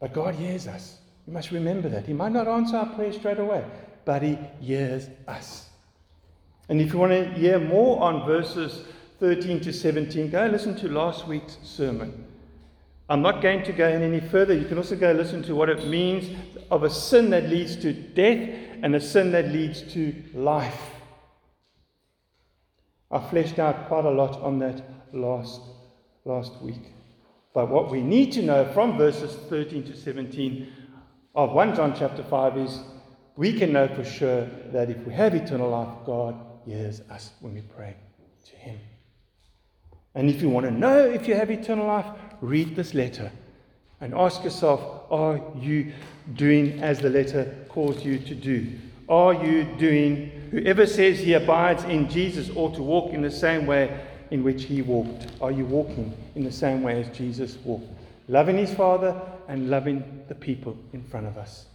But 0.00 0.12
God 0.12 0.34
hears 0.34 0.66
us. 0.66 0.98
We 1.26 1.32
must 1.32 1.50
remember 1.50 1.88
that. 1.88 2.06
He 2.06 2.12
might 2.12 2.32
not 2.32 2.48
answer 2.48 2.76
our 2.76 2.94
prayer 2.94 3.12
straight 3.12 3.38
away, 3.38 3.64
but 4.04 4.22
he 4.22 4.38
hears 4.60 5.08
us. 5.26 5.68
And 6.68 6.80
if 6.80 6.92
you 6.92 6.98
want 6.98 7.12
to 7.12 7.30
hear 7.32 7.58
more 7.58 8.02
on 8.02 8.26
verses 8.26 8.84
13 9.20 9.60
to 9.60 9.72
17, 9.72 10.30
go 10.30 10.46
listen 10.46 10.76
to 10.76 10.88
last 10.88 11.26
week's 11.26 11.56
sermon. 11.62 12.26
I'm 13.08 13.22
not 13.22 13.42
going 13.42 13.62
to 13.64 13.72
go 13.72 13.88
in 13.88 14.02
any 14.02 14.20
further. 14.20 14.54
You 14.54 14.64
can 14.64 14.78
also 14.78 14.96
go 14.96 15.12
listen 15.12 15.42
to 15.44 15.54
what 15.54 15.68
it 15.68 15.86
means 15.86 16.34
of 16.70 16.84
a 16.84 16.90
sin 16.90 17.30
that 17.30 17.44
leads 17.44 17.76
to 17.76 17.92
death 17.92 18.48
and 18.82 18.94
a 18.94 19.00
sin 19.00 19.30
that 19.32 19.48
leads 19.48 19.82
to 19.92 20.14
life. 20.34 20.90
I 23.10 23.20
fleshed 23.30 23.58
out 23.58 23.88
quite 23.88 24.04
a 24.04 24.10
lot 24.10 24.40
on 24.40 24.58
that 24.60 24.82
last, 25.12 25.60
last 26.24 26.60
week. 26.62 26.92
But 27.52 27.68
what 27.68 27.90
we 27.90 28.00
need 28.00 28.32
to 28.32 28.42
know 28.42 28.64
from 28.72 28.98
verses 28.98 29.34
13 29.48 29.84
to 29.84 29.96
17 29.96 30.72
of 31.34 31.52
1 31.52 31.74
John 31.74 31.94
chapter 31.96 32.22
5 32.22 32.58
is 32.58 32.80
we 33.36 33.58
can 33.58 33.72
know 33.72 33.88
for 33.88 34.04
sure 34.04 34.48
that 34.72 34.90
if 34.90 34.98
we 34.98 35.12
have 35.12 35.34
eternal 35.34 35.70
life, 35.70 35.88
God 36.06 36.36
hears 36.64 37.00
us 37.10 37.32
when 37.40 37.54
we 37.54 37.60
pray 37.62 37.96
to 38.46 38.56
Him. 38.56 38.78
And 40.14 40.30
if 40.30 40.40
you 40.40 40.48
want 40.48 40.66
to 40.66 40.70
know 40.70 41.00
if 41.00 41.26
you 41.26 41.34
have 41.34 41.50
eternal 41.50 41.86
life, 41.86 42.06
read 42.40 42.76
this 42.76 42.94
letter 42.94 43.32
and 44.00 44.14
ask 44.14 44.44
yourself 44.44 45.10
are 45.10 45.40
you 45.58 45.92
doing 46.34 46.80
as 46.82 47.00
the 47.00 47.10
letter 47.10 47.66
calls 47.68 48.04
you 48.04 48.18
to 48.18 48.34
do? 48.34 48.70
Are 49.08 49.34
you 49.34 49.64
doing, 49.76 50.30
whoever 50.50 50.86
says 50.86 51.18
he 51.18 51.34
abides 51.34 51.82
in 51.84 52.08
Jesus 52.08 52.50
ought 52.54 52.74
to 52.76 52.82
walk 52.82 53.12
in 53.12 53.22
the 53.22 53.30
same 53.30 53.66
way 53.66 54.00
in 54.30 54.44
which 54.44 54.64
he 54.64 54.82
walked? 54.82 55.26
Are 55.40 55.50
you 55.50 55.64
walking 55.64 56.16
in 56.36 56.44
the 56.44 56.52
same 56.52 56.82
way 56.82 57.00
as 57.00 57.16
Jesus 57.16 57.58
walked? 57.64 57.93
Loving 58.28 58.56
his 58.56 58.72
Father 58.72 59.20
and 59.48 59.68
loving 59.70 60.24
the 60.28 60.34
people 60.34 60.76
in 60.92 61.02
front 61.02 61.26
of 61.26 61.36
us 61.36 61.66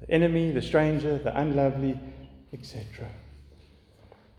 the 0.00 0.10
enemy, 0.10 0.50
the 0.50 0.60
stranger, 0.60 1.18
the 1.18 1.38
unlovely, 1.40 1.98
etc. 2.52 3.08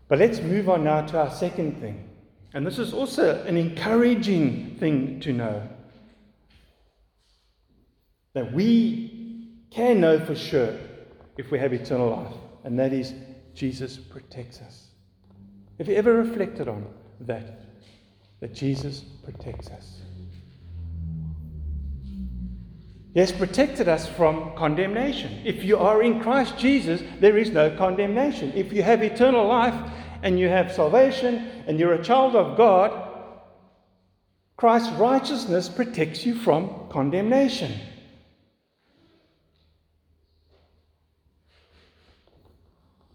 But 0.06 0.20
let's 0.20 0.40
move 0.40 0.68
on 0.68 0.84
now 0.84 1.04
to 1.06 1.18
our 1.18 1.30
second 1.30 1.80
thing. 1.80 2.08
And 2.54 2.66
this 2.66 2.78
is 2.78 2.92
also 2.92 3.42
an 3.44 3.56
encouraging 3.56 4.76
thing 4.78 5.20
to 5.20 5.32
know 5.32 5.68
that 8.34 8.52
we 8.52 9.48
can 9.70 10.00
know 10.00 10.18
for 10.24 10.34
sure 10.34 10.74
if 11.36 11.50
we 11.50 11.58
have 11.58 11.72
eternal 11.72 12.10
life, 12.10 12.34
and 12.64 12.78
that 12.78 12.92
is 12.92 13.12
Jesus 13.54 13.96
protects 13.96 14.60
us. 14.60 14.88
Have 15.78 15.88
you 15.88 15.96
ever 15.96 16.14
reflected 16.14 16.68
on 16.68 16.86
that? 17.20 17.64
That 18.40 18.54
Jesus 18.54 19.00
protects 19.00 19.68
us. 19.68 20.00
He 23.14 23.20
has 23.20 23.32
protected 23.32 23.88
us 23.88 24.06
from 24.08 24.54
condemnation. 24.54 25.40
If 25.44 25.64
you 25.64 25.78
are 25.78 26.02
in 26.02 26.20
Christ 26.20 26.58
Jesus, 26.58 27.02
there 27.20 27.38
is 27.38 27.50
no 27.50 27.74
condemnation. 27.76 28.52
If 28.54 28.72
you 28.72 28.82
have 28.82 29.02
eternal 29.02 29.46
life 29.46 29.74
and 30.22 30.38
you 30.38 30.48
have 30.48 30.72
salvation 30.72 31.36
and 31.66 31.78
you're 31.80 31.94
a 31.94 32.04
child 32.04 32.36
of 32.36 32.56
God, 32.56 33.06
Christ's 34.56 34.90
righteousness 34.92 35.68
protects 35.68 36.26
you 36.26 36.34
from 36.34 36.88
condemnation. 36.90 37.72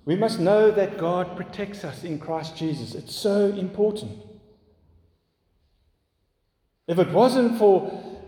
We 0.05 0.15
must 0.15 0.39
know 0.39 0.71
that 0.71 0.97
God 0.97 1.37
protects 1.37 1.83
us 1.83 2.03
in 2.03 2.19
Christ 2.19 2.57
Jesus. 2.57 2.93
It's 2.95 3.15
so 3.15 3.47
important. 3.47 4.19
If 6.87 6.99
it 6.99 7.09
wasn't 7.09 7.57
for 7.57 8.21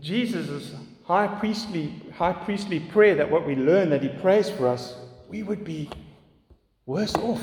Jesus' 0.00 0.74
high 1.10 1.26
priestly, 1.40 1.92
high 2.14 2.32
priestly 2.32 2.78
prayer, 2.78 3.16
that 3.16 3.28
what 3.28 3.44
we 3.44 3.56
learn 3.56 3.90
that 3.90 4.00
he 4.00 4.08
prays 4.20 4.48
for 4.48 4.68
us, 4.68 4.94
we 5.28 5.42
would 5.42 5.64
be 5.64 5.90
worse 6.86 7.16
off. 7.16 7.42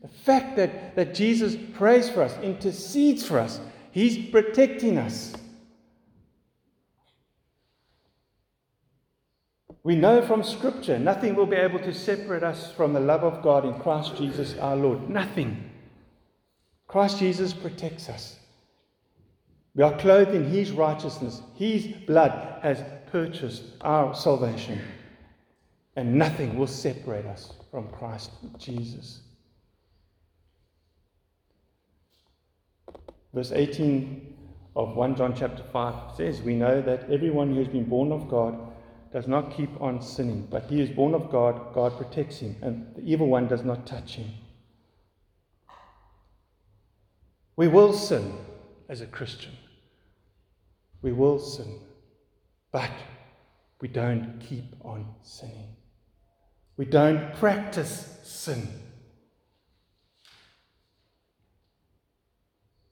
The 0.00 0.08
fact 0.08 0.56
that, 0.56 0.96
that 0.96 1.14
Jesus 1.14 1.54
prays 1.74 2.08
for 2.08 2.22
us, 2.22 2.34
intercedes 2.38 3.26
for 3.26 3.38
us, 3.38 3.60
he's 3.92 4.30
protecting 4.30 4.96
us. 4.96 5.34
We 9.82 9.94
know 9.94 10.22
from 10.22 10.42
Scripture 10.42 10.98
nothing 10.98 11.34
will 11.34 11.44
be 11.44 11.56
able 11.56 11.80
to 11.80 11.92
separate 11.92 12.42
us 12.42 12.72
from 12.72 12.94
the 12.94 13.00
love 13.00 13.22
of 13.22 13.42
God 13.42 13.66
in 13.66 13.74
Christ 13.80 14.16
Jesus 14.16 14.56
our 14.56 14.76
Lord. 14.76 15.10
Nothing. 15.10 15.70
Christ 16.88 17.18
Jesus 17.18 17.52
protects 17.52 18.08
us. 18.08 18.39
We 19.74 19.82
are 19.84 19.96
clothed 19.98 20.34
in 20.34 20.44
His 20.44 20.72
righteousness. 20.72 21.42
His 21.54 21.86
blood 21.86 22.60
has 22.62 22.82
purchased 23.10 23.62
our 23.80 24.14
salvation. 24.14 24.80
And 25.96 26.14
nothing 26.14 26.56
will 26.56 26.66
separate 26.66 27.26
us 27.26 27.52
from 27.70 27.88
Christ 27.88 28.30
Jesus. 28.58 29.20
Verse 33.32 33.52
18 33.52 34.36
of 34.76 34.96
1 34.96 35.16
John 35.16 35.34
chapter 35.36 35.62
5 35.72 36.16
says, 36.16 36.40
We 36.40 36.54
know 36.54 36.80
that 36.82 37.10
everyone 37.10 37.50
who 37.50 37.58
has 37.58 37.68
been 37.68 37.88
born 37.88 38.12
of 38.12 38.28
God 38.28 38.58
does 39.12 39.26
not 39.26 39.56
keep 39.56 39.80
on 39.80 40.00
sinning, 40.00 40.46
but 40.50 40.64
he 40.64 40.80
is 40.80 40.88
born 40.88 41.14
of 41.14 41.30
God, 41.30 41.74
God 41.74 41.96
protects 41.96 42.38
him, 42.38 42.56
and 42.62 42.94
the 42.94 43.02
evil 43.02 43.26
one 43.26 43.48
does 43.48 43.64
not 43.64 43.86
touch 43.86 44.14
him. 44.14 44.30
We 47.56 47.68
will 47.68 47.92
sin 47.92 48.32
as 48.88 49.00
a 49.00 49.06
Christian. 49.06 49.52
We 51.02 51.12
will 51.12 51.38
sin, 51.38 51.80
but 52.72 52.90
we 53.80 53.88
don't 53.88 54.38
keep 54.40 54.74
on 54.82 55.06
sinning. 55.22 55.76
We 56.76 56.84
don't 56.84 57.34
practice 57.34 58.18
sin. 58.22 58.68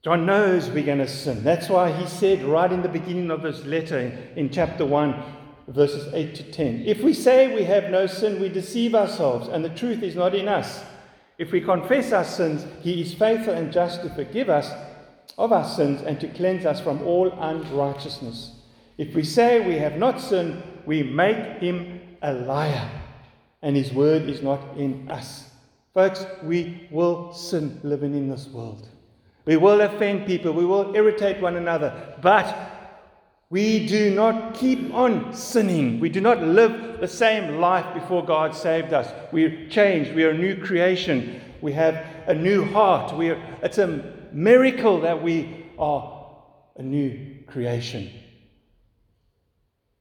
John 0.02 0.26
knows 0.26 0.70
we're 0.70 0.86
going 0.86 0.98
to 0.98 1.08
sin. 1.08 1.42
That's 1.42 1.68
why 1.68 1.92
he 1.92 2.06
said 2.06 2.42
right 2.44 2.72
in 2.72 2.82
the 2.82 2.88
beginning 2.88 3.30
of 3.30 3.42
this 3.42 3.64
letter 3.64 3.98
in, 4.36 4.48
chapter 4.48 4.86
1, 4.86 5.22
verses 5.68 6.12
8 6.14 6.34
to 6.36 6.42
10. 6.44 6.84
If 6.86 7.02
we 7.02 7.12
say 7.12 7.54
we 7.54 7.64
have 7.64 7.90
no 7.90 8.06
sin, 8.06 8.40
we 8.40 8.48
deceive 8.48 8.94
ourselves, 8.94 9.48
and 9.48 9.64
the 9.64 9.70
truth 9.70 10.02
is 10.02 10.14
not 10.14 10.34
in 10.34 10.48
us. 10.48 10.82
If 11.36 11.52
we 11.52 11.60
confess 11.60 12.12
our 12.12 12.24
sins, 12.24 12.64
he 12.82 13.02
is 13.02 13.12
faithful 13.12 13.54
and 13.54 13.72
just 13.72 14.02
to 14.02 14.10
forgive 14.10 14.48
us 14.48 14.72
of 15.38 15.52
our 15.52 15.66
sins 15.66 16.02
and 16.02 16.20
to 16.20 16.28
cleanse 16.28 16.66
us 16.66 16.80
from 16.80 17.00
all 17.02 17.30
unrighteousness. 17.30 18.56
If 18.98 19.14
we 19.14 19.22
say 19.22 19.66
we 19.66 19.76
have 19.76 19.96
not 19.96 20.20
sinned, 20.20 20.62
we 20.84 21.04
make 21.04 21.60
him 21.60 22.00
a 22.20 22.32
liar, 22.32 22.90
and 23.62 23.76
his 23.76 23.92
word 23.92 24.28
is 24.28 24.42
not 24.42 24.60
in 24.76 25.08
us. 25.10 25.50
Folks, 25.94 26.26
we 26.42 26.88
will 26.90 27.32
sin 27.32 27.80
living 27.84 28.14
in 28.14 28.28
this 28.28 28.48
world. 28.48 28.88
We 29.44 29.56
will 29.56 29.80
offend 29.80 30.26
people, 30.26 30.52
we 30.52 30.66
will 30.66 30.94
irritate 30.94 31.40
one 31.40 31.56
another, 31.56 32.16
but 32.20 32.74
we 33.50 33.86
do 33.86 34.14
not 34.14 34.54
keep 34.54 34.92
on 34.92 35.32
sinning. 35.32 36.00
We 36.00 36.10
do 36.10 36.20
not 36.20 36.42
live 36.42 37.00
the 37.00 37.08
same 37.08 37.60
life 37.60 37.94
before 37.94 38.22
God 38.24 38.54
saved 38.54 38.92
us. 38.92 39.10
We're 39.32 39.68
changed. 39.70 40.14
We 40.14 40.24
are 40.24 40.30
a 40.30 40.38
new 40.38 40.56
creation. 40.62 41.40
We 41.62 41.72
have 41.72 42.04
a 42.26 42.34
new 42.34 42.64
heart. 42.64 43.16
We 43.16 43.30
are, 43.30 43.42
it's 43.62 43.78
a 43.78 44.17
miracle 44.32 45.00
that 45.00 45.22
we 45.22 45.66
are 45.78 46.36
a 46.76 46.82
new 46.82 47.36
creation. 47.46 48.10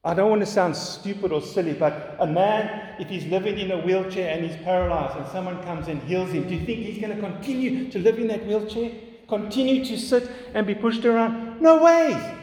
I 0.04 0.14
don't 0.14 0.30
want 0.30 0.40
to 0.40 0.46
sound 0.46 0.76
stupid 0.76 1.32
or 1.32 1.42
silly, 1.42 1.74
but 1.74 2.16
a 2.20 2.26
man, 2.26 2.94
if 3.00 3.08
he's 3.08 3.26
living 3.26 3.58
in 3.58 3.72
a 3.72 3.78
wheelchair 3.78 4.32
and 4.32 4.48
he's 4.48 4.56
paralyzed 4.62 5.18
and 5.18 5.26
someone 5.28 5.62
comes 5.64 5.88
and 5.88 6.00
heals 6.04 6.30
him, 6.30 6.48
do 6.48 6.54
you 6.54 6.64
think 6.64 6.78
he's 6.78 6.98
going 6.98 7.14
to 7.14 7.20
continue 7.20 7.90
to 7.90 7.98
live 7.98 8.18
in 8.18 8.28
that 8.28 8.46
wheelchair? 8.46 8.92
Continue 9.28 9.84
to 9.84 9.98
sit 9.98 10.30
and 10.54 10.66
be 10.66 10.74
pushed 10.74 11.04
around? 11.04 11.60
No 11.60 11.82
way! 11.82 12.36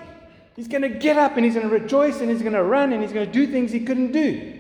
He's 0.56 0.68
going 0.68 0.84
to 0.84 0.90
get 0.90 1.18
up 1.18 1.38
and 1.38 1.46
he's 1.46 1.56
going 1.56 1.68
to 1.68 1.74
rejoice 1.74 2.22
and 2.22 2.30
he's 2.30 2.42
going 2.42 2.54
to 2.54 2.64
run 2.64 2.94
and 2.94 3.02
he's 3.02 3.12
going 3.12 3.26
to 3.26 3.32
do 3.32 3.48
things 3.48 3.72
he 3.72 3.80
couldn't 3.80 4.12
do. 4.12 4.55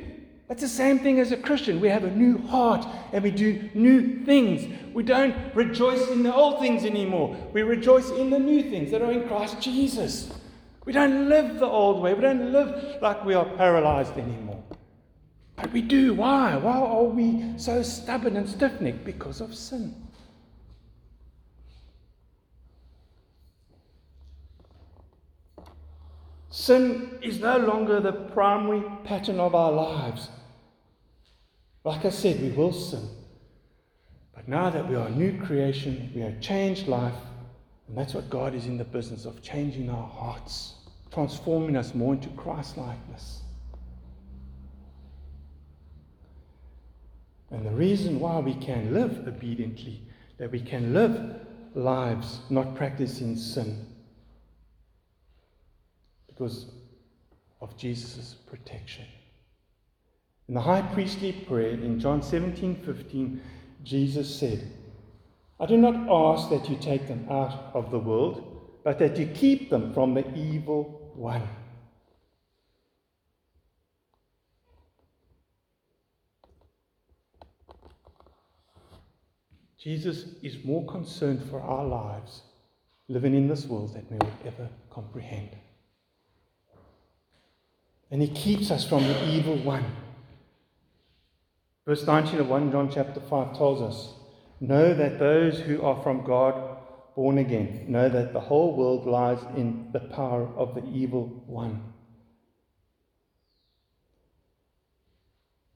That's 0.48 0.62
the 0.62 0.68
same 0.68 1.00
thing 1.00 1.20
as 1.20 1.32
a 1.32 1.38
Christian. 1.38 1.82
We 1.82 1.90
have 1.90 2.04
a 2.04 2.12
new 2.12 2.38
heart 2.38 2.86
and 3.12 3.24
we 3.24 3.32
do 3.32 3.68
new 3.74 4.24
things. 4.26 4.68
We 4.94 5.02
don't 5.02 5.36
rejoice 5.56 6.08
in 6.10 6.22
the 6.22 6.34
old 6.34 6.60
things 6.60 6.86
anymore. 6.86 7.36
We 7.52 7.64
rejoice 7.64 8.12
in 8.12 8.30
the 8.30 8.38
new 8.38 8.62
things 8.70 8.92
that 8.92 9.02
are 9.02 9.12
in 9.12 9.28
Christ 9.28 9.60
Jesus. 9.60 10.30
We 10.86 10.94
don't 10.94 11.30
live 11.30 11.60
the 11.60 11.66
old 11.66 12.02
way. 12.02 12.14
We 12.14 12.22
don't 12.22 12.52
live 12.52 13.02
like 13.02 13.26
we 13.26 13.34
are 13.34 13.46
paralyzed 13.46 14.18
anymore. 14.18 14.62
But 15.56 15.72
we 15.72 15.82
do. 15.82 16.14
Why? 16.14 16.58
Why 16.58 16.78
are 16.78 17.04
we 17.06 17.58
so 17.58 17.82
stubborn 17.82 18.38
and 18.38 18.48
stiff 18.48 18.80
necked? 18.80 19.04
Because 19.04 19.42
of 19.42 19.56
sin. 19.56 19.96
Sin 26.56 27.20
is 27.22 27.42
no 27.42 27.58
longer 27.58 28.00
the 28.00 28.14
primary 28.14 28.82
pattern 29.04 29.42
of 29.42 29.54
our 29.54 29.74
lives. 29.74 30.30
Like 31.84 32.06
I 32.06 32.10
said, 32.10 32.42
we 32.42 32.48
will 32.52 32.72
sin. 32.72 33.10
But 34.34 34.48
now 34.48 34.70
that 34.70 34.88
we 34.88 34.96
are 34.96 35.08
a 35.08 35.12
new 35.12 35.38
creation, 35.42 36.10
we 36.16 36.22
are 36.22 36.30
a 36.30 36.40
changed 36.40 36.88
life, 36.88 37.14
and 37.90 37.98
that's 37.98 38.14
what 38.14 38.30
God 38.30 38.56
is 38.56 38.68
in 38.68 38.78
the 38.78 38.86
business 38.86 39.26
of 39.26 39.42
changing 39.42 39.90
our 39.90 40.08
hearts, 40.08 40.76
transforming 41.14 41.76
us 41.76 41.94
more 41.94 42.14
into 42.14 42.30
Christ 42.30 42.78
likeness. 42.78 43.42
And 47.52 47.66
the 47.66 47.72
reason 47.72 48.18
why 48.18 48.40
we 48.40 48.54
can 48.56 48.94
live 48.94 49.28
obediently, 49.28 50.02
that 50.38 50.54
we 50.54 50.62
can 50.62 50.94
live 50.94 51.36
lives 51.74 52.40
not 52.50 52.76
practicing 52.76 53.36
sin, 53.36 53.86
because 56.36 56.68
of 57.62 57.78
Jesus' 57.78 58.36
protection. 58.46 59.06
In 60.48 60.54
the 60.54 60.62
high 60.62 60.82
priestly 60.82 61.32
prayer 61.32 61.72
in 61.72 62.00
John 62.00 62.22
17 62.22 62.84
15, 62.86 63.42
Jesus 63.84 64.40
said, 64.40 64.68
I 65.60 65.66
do 65.66 65.78
not 65.78 65.96
ask 66.10 66.50
that 66.50 66.70
you 66.70 66.76
take 66.76 67.08
them 67.08 67.28
out 67.30 67.72
of 67.74 67.90
the 67.90 68.00
world, 68.00 68.82
but 68.84 69.00
that 69.00 69.18
you 69.18 69.28
keep 69.28 69.70
them 69.70 69.94
from 69.94 70.14
the 70.14 70.36
evil 70.36 71.12
one. 71.16 71.48
Jesus 79.78 80.26
is 80.42 80.64
more 80.66 80.86
concerned 80.86 81.48
for 81.50 81.62
our 81.62 81.86
lives 81.86 82.42
living 83.08 83.36
in 83.36 83.48
this 83.48 83.66
world 83.66 83.94
than 83.94 84.06
we 84.10 84.18
will 84.18 84.34
ever 84.44 84.70
comprehend. 84.90 85.50
And 88.12 88.22
he 88.22 88.28
keeps 88.28 88.72
us 88.72 88.88
from 88.88 89.04
the 89.04 89.30
evil 89.30 89.58
one. 89.58 89.86
Verse 91.86 92.06
19 92.06 92.40
of 92.40 92.50
1 92.50 92.72
John 92.72 92.92
chapter 92.92 93.20
5 93.20 93.58
tells 93.58 93.82
us 93.82 94.14
Know 94.60 94.94
that 94.94 95.20
those 95.20 95.60
who 95.60 95.82
are 95.82 96.02
from 96.02 96.24
God, 96.24 96.78
born 97.16 97.38
again, 97.38 97.86
know 97.88 98.10
that 98.10 98.34
the 98.34 98.40
whole 98.40 98.76
world 98.76 99.06
lies 99.06 99.40
in 99.56 99.90
the 99.92 100.00
power 100.00 100.48
of 100.56 100.76
the 100.76 100.86
evil 100.88 101.44
one. 101.46 101.94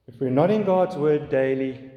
If 0.08 0.20
we're 0.20 0.30
not 0.30 0.50
in 0.50 0.64
God's 0.64 0.96
word 0.96 1.30
daily, 1.30 1.92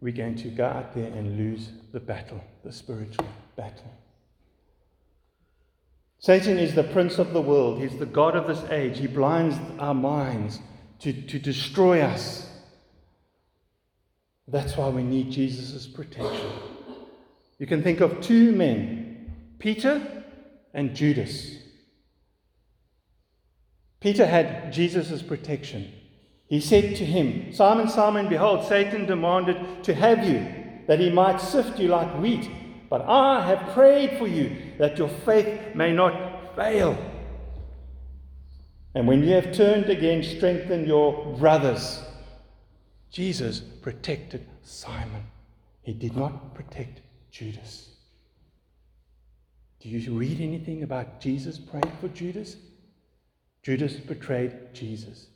we're 0.00 0.12
going 0.12 0.36
to 0.36 0.48
go 0.48 0.66
out 0.66 0.94
there 0.94 1.10
and 1.10 1.38
lose 1.38 1.70
the 1.92 2.00
battle, 2.00 2.42
the 2.62 2.72
spiritual 2.72 3.26
battle. 3.56 3.90
Satan 6.24 6.58
is 6.58 6.74
the 6.74 6.84
prince 6.84 7.18
of 7.18 7.34
the 7.34 7.42
world. 7.42 7.78
He's 7.78 7.98
the 7.98 8.06
God 8.06 8.34
of 8.34 8.46
this 8.46 8.64
age. 8.70 8.98
He 8.98 9.06
blinds 9.06 9.56
our 9.78 9.92
minds 9.92 10.58
to, 11.00 11.12
to 11.12 11.38
destroy 11.38 12.00
us. 12.00 12.48
That's 14.48 14.74
why 14.74 14.88
we 14.88 15.02
need 15.02 15.30
Jesus' 15.30 15.86
protection. 15.86 16.50
You 17.58 17.66
can 17.66 17.82
think 17.82 18.00
of 18.00 18.22
two 18.22 18.52
men, 18.52 19.34
Peter 19.58 20.24
and 20.72 20.96
Judas. 20.96 21.58
Peter 24.00 24.24
had 24.24 24.72
Jesus' 24.72 25.20
protection. 25.20 25.92
He 26.46 26.62
said 26.62 26.96
to 26.96 27.04
him, 27.04 27.52
Simon, 27.52 27.86
Simon, 27.86 28.30
behold, 28.30 28.66
Satan 28.66 29.04
demanded 29.04 29.84
to 29.84 29.92
have 29.92 30.26
you, 30.26 30.48
that 30.86 31.00
he 31.00 31.10
might 31.10 31.42
sift 31.42 31.78
you 31.78 31.88
like 31.88 32.18
wheat. 32.18 32.48
But 32.94 33.08
I 33.08 33.44
have 33.48 33.74
prayed 33.74 34.18
for 34.18 34.28
you, 34.28 34.56
that 34.78 34.98
your 34.98 35.08
faith 35.08 35.74
may 35.74 35.92
not 35.92 36.54
fail. 36.54 36.96
And 38.94 39.08
when 39.08 39.24
you 39.24 39.32
have 39.32 39.50
turned 39.52 39.86
again, 39.86 40.22
strengthen 40.22 40.86
your 40.86 41.36
brothers. 41.36 42.00
Jesus 43.10 43.58
protected 43.58 44.46
Simon. 44.62 45.24
He 45.82 45.92
did 45.92 46.16
not 46.16 46.54
protect 46.54 47.00
Judas. 47.32 47.88
Do 49.80 49.88
you 49.88 50.14
read 50.14 50.40
anything 50.40 50.84
about 50.84 51.20
Jesus 51.20 51.58
praying 51.58 51.96
for 52.00 52.06
Judas? 52.06 52.54
Judas 53.64 53.94
betrayed 53.94 54.72
Jesus. 54.72 55.26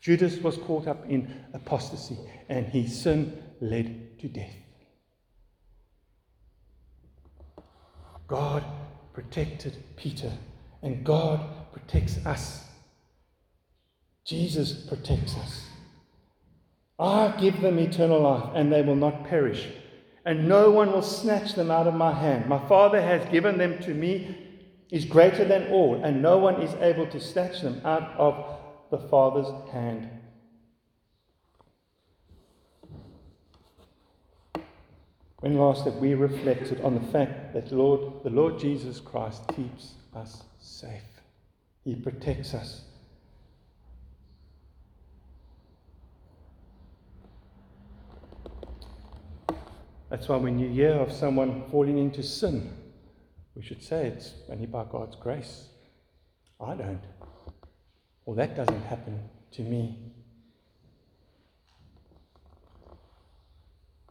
Judas 0.00 0.38
was 0.38 0.56
caught 0.56 0.86
up 0.86 1.04
in 1.10 1.44
apostasy, 1.52 2.16
and 2.48 2.66
his 2.66 2.96
sin 3.02 3.42
led 3.60 4.20
to 4.20 4.28
death. 4.28 4.54
God 8.28 8.62
protected 9.14 9.82
Peter, 9.96 10.30
and 10.82 11.04
God 11.04 11.40
protects 11.72 12.24
us. 12.26 12.64
Jesus 14.24 14.72
protects 14.86 15.34
us. 15.38 15.64
I 16.98 17.34
give 17.40 17.62
them 17.62 17.78
eternal 17.78 18.20
life, 18.20 18.50
and 18.54 18.70
they 18.70 18.82
will 18.82 18.96
not 18.96 19.24
perish, 19.24 19.66
and 20.26 20.46
no 20.46 20.70
one 20.70 20.92
will 20.92 21.02
snatch 21.02 21.54
them 21.54 21.70
out 21.70 21.86
of 21.86 21.94
my 21.94 22.12
hand. 22.12 22.46
My 22.46 22.68
Father 22.68 23.00
has 23.00 23.26
given 23.30 23.56
them 23.56 23.78
to 23.84 23.94
me, 23.94 24.36
is 24.90 25.06
greater 25.06 25.44
than 25.44 25.68
all, 25.68 26.02
and 26.04 26.20
no 26.20 26.36
one 26.36 26.60
is 26.60 26.74
able 26.82 27.06
to 27.06 27.18
snatch 27.18 27.62
them 27.62 27.80
out 27.84 28.14
of 28.18 28.58
the 28.90 29.08
Father's 29.08 29.50
hand. 29.72 30.10
When 35.40 35.56
last 35.56 35.84
have 35.84 35.96
we 35.96 36.14
reflected 36.14 36.80
on 36.80 36.94
the 36.94 37.12
fact 37.12 37.54
that 37.54 37.72
Lord, 37.72 38.24
the 38.24 38.30
Lord 38.30 38.58
Jesus 38.58 38.98
Christ 39.00 39.42
keeps 39.54 39.94
us 40.14 40.42
safe? 40.58 41.02
He 41.84 41.94
protects 41.94 42.54
us 42.54 42.82
That's 50.10 50.26
why 50.28 50.36
when 50.36 50.58
you 50.58 50.68
hear 50.68 50.94
of 50.94 51.12
someone 51.12 51.64
falling 51.70 51.98
into 51.98 52.22
sin, 52.22 52.72
we 53.54 53.62
should 53.62 53.82
say 53.82 54.06
it's 54.06 54.32
only 54.50 54.66
by 54.66 54.84
God's 54.84 55.16
grace. 55.16 55.68
I 56.60 56.74
don't. 56.74 57.02
Well, 58.24 58.36
that 58.36 58.56
doesn't 58.56 58.82
happen 58.84 59.20
to 59.52 59.62
me. 59.62 59.98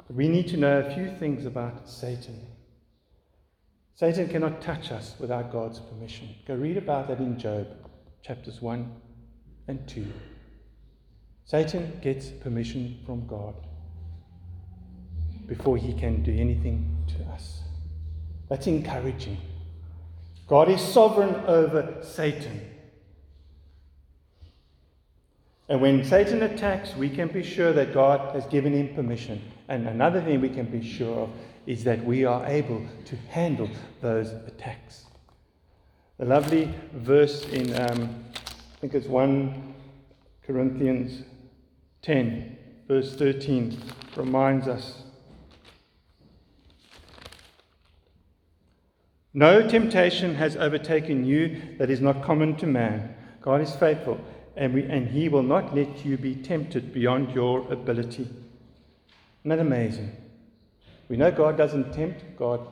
We 0.10 0.30
need 0.30 0.48
to 0.50 0.58
know 0.58 0.80
a 0.80 0.94
few 0.94 1.14
things 1.18 1.46
about 1.46 1.90
Satan. 1.90 2.48
Satan 3.96 4.30
cannot 4.30 4.62
touch 4.62 4.92
us 4.92 5.16
without 5.20 5.52
God's 5.52 5.80
permission. 5.80 6.30
Go 6.48 6.56
read 6.56 6.78
about 6.78 7.10
that 7.10 7.20
in 7.20 7.38
Job, 7.38 7.68
chapters 8.22 8.62
1 8.62 8.90
and 9.68 9.86
2. 9.88 10.06
Satan 11.46 12.00
gets 12.02 12.28
permission 12.28 13.00
from 13.06 13.28
God 13.28 13.56
before 15.48 15.78
he 15.78 15.94
can 15.94 16.24
do 16.24 16.32
anything 16.32 17.06
to 17.08 17.24
us. 17.34 17.62
That's 18.50 18.68
encouraging. 18.68 19.38
God 20.48 20.70
is 20.70 20.82
sovereign 20.82 21.36
over 21.48 21.98
Satan. 22.02 22.62
And 25.68 25.82
when 25.82 26.06
Satan 26.06 26.44
attacks, 26.44 26.96
we 26.96 27.10
can 27.10 27.28
be 27.28 27.44
sure 27.44 27.74
that 27.74 27.94
God 27.94 28.34
has 28.34 28.46
given 28.46 28.74
him 28.74 28.96
permission. 28.96 29.42
And 29.70 29.88
another 29.88 30.22
thing 30.22 30.42
we 30.42 30.50
can 30.50 30.66
be 30.66 30.82
sure 30.82 31.24
of 31.24 31.30
is 31.66 31.84
that 31.84 32.04
we 32.06 32.24
are 32.24 32.46
able 32.46 32.86
to 33.06 33.16
handle 33.30 33.70
those 34.02 34.32
attacks. 34.48 35.06
The 36.18 36.26
lovely 36.26 36.74
verse 36.94 37.46
in, 37.50 37.76
um, 37.76 38.24
I 38.36 38.80
think 38.80 38.94
it's 38.94 39.08
1 39.08 39.76
Corinthians 40.46 41.24
10, 42.02 42.58
verse 42.88 43.16
13, 43.16 43.80
reminds 44.16 44.68
us 44.68 45.04
No 49.34 49.68
temptation 49.68 50.34
has 50.34 50.56
overtaken 50.56 51.24
you 51.24 51.62
that 51.78 51.92
is 51.92 52.02
not 52.02 52.24
common 52.24 52.56
to 52.56 52.66
man. 52.66 53.14
God 53.40 53.62
is 53.62 53.76
faithful, 53.76 54.20
and, 54.56 54.74
we, 54.74 54.84
and 54.86 55.08
He 55.08 55.30
will 55.30 55.44
not 55.44 55.76
let 55.76 56.04
you 56.04 56.18
be 56.18 56.34
tempted 56.34 56.92
beyond 56.92 57.36
your 57.36 57.72
ability. 57.72 58.28
Isn't 59.48 59.60
that 59.60 59.66
amazing? 59.66 60.12
We 61.08 61.16
know 61.16 61.32
God 61.32 61.56
doesn't 61.56 61.94
tempt, 61.94 62.22
God 62.38 62.68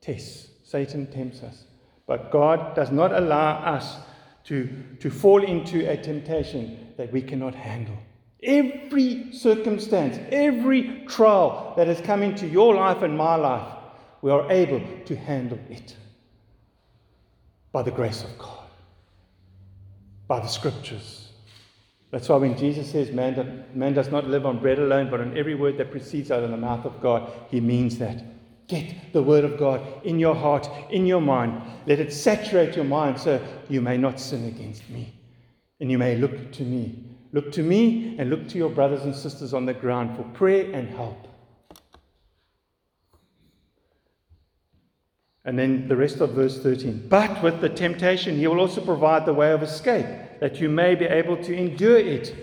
tests. 0.00 0.46
Satan 0.62 1.08
tempts 1.08 1.42
us. 1.42 1.64
But 2.06 2.30
God 2.30 2.76
does 2.76 2.92
not 2.92 3.12
allow 3.12 3.56
us 3.64 3.96
to, 4.44 4.70
to 5.00 5.10
fall 5.10 5.42
into 5.42 5.90
a 5.90 5.96
temptation 5.96 6.92
that 6.98 7.12
we 7.12 7.20
cannot 7.20 7.56
handle. 7.56 7.98
Every 8.44 9.32
circumstance, 9.32 10.16
every 10.30 11.04
trial 11.08 11.74
that 11.76 11.88
has 11.88 12.00
come 12.00 12.22
into 12.22 12.46
your 12.46 12.76
life 12.76 13.02
and 13.02 13.18
my 13.18 13.34
life, 13.34 13.76
we 14.22 14.30
are 14.30 14.48
able 14.52 14.82
to 15.06 15.16
handle 15.16 15.58
it 15.68 15.96
by 17.72 17.82
the 17.82 17.90
grace 17.90 18.22
of 18.22 18.38
God, 18.38 18.68
by 20.28 20.38
the 20.38 20.46
scriptures. 20.46 21.23
That's 22.14 22.28
why 22.28 22.36
when 22.36 22.56
Jesus 22.56 22.92
says 22.92 23.10
man, 23.10 23.64
man 23.74 23.92
does 23.92 24.08
not 24.08 24.28
live 24.28 24.46
on 24.46 24.60
bread 24.60 24.78
alone, 24.78 25.10
but 25.10 25.20
on 25.20 25.36
every 25.36 25.56
word 25.56 25.76
that 25.78 25.90
proceeds 25.90 26.30
out 26.30 26.44
of 26.44 26.52
the 26.52 26.56
mouth 26.56 26.84
of 26.84 27.00
God, 27.00 27.28
he 27.50 27.60
means 27.60 27.98
that. 27.98 28.22
Get 28.68 29.12
the 29.12 29.20
word 29.20 29.42
of 29.42 29.58
God 29.58 29.82
in 30.04 30.20
your 30.20 30.36
heart, 30.36 30.70
in 30.90 31.06
your 31.06 31.20
mind. 31.20 31.60
Let 31.88 31.98
it 31.98 32.12
saturate 32.12 32.76
your 32.76 32.84
mind 32.84 33.18
so 33.18 33.44
you 33.68 33.80
may 33.80 33.96
not 33.96 34.20
sin 34.20 34.46
against 34.46 34.88
me. 34.90 35.12
And 35.80 35.90
you 35.90 35.98
may 35.98 36.14
look 36.16 36.52
to 36.52 36.62
me. 36.62 37.02
Look 37.32 37.50
to 37.50 37.64
me 37.64 38.14
and 38.16 38.30
look 38.30 38.46
to 38.50 38.58
your 38.58 38.70
brothers 38.70 39.02
and 39.02 39.12
sisters 39.12 39.52
on 39.52 39.66
the 39.66 39.74
ground 39.74 40.16
for 40.16 40.22
prayer 40.38 40.70
and 40.72 40.88
help. 40.90 41.26
And 45.44 45.58
then 45.58 45.88
the 45.88 45.96
rest 45.96 46.20
of 46.20 46.30
verse 46.30 46.62
13. 46.62 47.08
But 47.08 47.42
with 47.42 47.60
the 47.60 47.70
temptation, 47.70 48.38
he 48.38 48.46
will 48.46 48.60
also 48.60 48.80
provide 48.80 49.26
the 49.26 49.34
way 49.34 49.50
of 49.50 49.64
escape, 49.64 50.06
that 50.44 50.60
you 50.60 50.68
may 50.68 50.94
be 50.94 51.06
able 51.06 51.38
to 51.38 51.56
endure 51.56 51.96
it. 51.96 52.36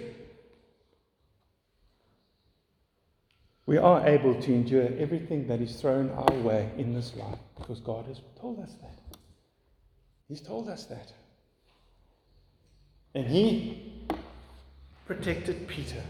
We 3.67 3.77
are 3.77 4.07
able 4.07 4.41
to 4.41 4.51
endure 4.51 4.89
everything 4.97 5.45
that 5.49 5.61
is 5.61 5.79
thrown 5.79 6.09
our 6.09 6.33
way 6.39 6.71
in 6.79 6.95
this 6.95 7.15
life 7.15 7.37
because 7.59 7.79
God 7.79 8.07
has 8.07 8.19
told 8.39 8.59
us 8.59 8.73
that. 8.81 8.97
He's 10.27 10.41
told 10.41 10.67
us 10.67 10.85
that. 10.85 11.13
And 13.13 13.27
he 13.27 14.07
protected 15.05 15.67
Peter. 15.67 16.01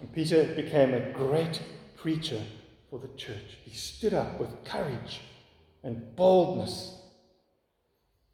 And 0.00 0.12
Peter 0.12 0.44
became 0.54 0.92
a 0.92 1.00
great 1.14 1.62
preacher 1.96 2.42
for 2.90 2.98
the 2.98 3.08
church. 3.16 3.56
He 3.64 3.74
stood 3.74 4.12
up 4.12 4.38
with 4.38 4.50
courage 4.66 5.22
and 5.82 6.14
boldness. 6.14 6.94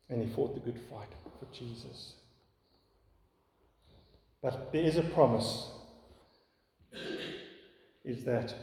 And 0.09 0.21
he 0.21 0.35
fought 0.35 0.55
the 0.55 0.69
good 0.69 0.81
fight 0.91 1.07
for 1.41 1.47
Jesus. 1.53 2.15
But 4.43 4.73
there 4.73 4.83
is 4.83 4.97
a 4.97 5.03
promise 5.03 5.71
is 8.05 8.25
that 8.25 8.55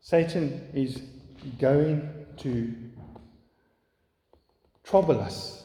Satan 0.00 0.68
is 0.72 1.02
going 1.58 2.08
to 2.38 2.74
trouble 4.84 5.20
us 5.20 5.64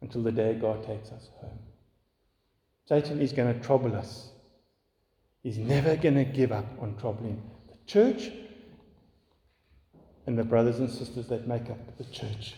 until 0.00 0.22
the 0.22 0.32
day 0.32 0.54
God 0.54 0.84
takes 0.86 1.10
us 1.10 1.28
home. 1.40 1.58
Satan 2.88 3.20
is 3.20 3.32
going 3.32 3.54
to 3.54 3.60
trouble 3.60 3.94
us. 3.94 4.30
He's 5.42 5.58
never 5.58 5.96
going 5.96 6.16
to 6.16 6.24
give 6.24 6.50
up 6.50 6.66
on 6.80 6.96
troubling 6.96 7.40
the 7.68 7.76
church 7.86 8.30
and 10.26 10.38
the 10.38 10.44
brothers 10.44 10.78
and 10.80 10.90
sisters 10.90 11.28
that 11.28 11.46
make 11.46 11.70
up 11.70 11.96
the 11.98 12.04
church. 12.04 12.56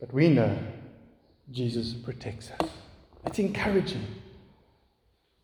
But 0.00 0.12
we 0.12 0.28
know 0.28 0.56
Jesus 1.50 1.92
protects 1.92 2.50
us. 2.50 2.70
It's 3.26 3.38
encouraging. 3.38 4.06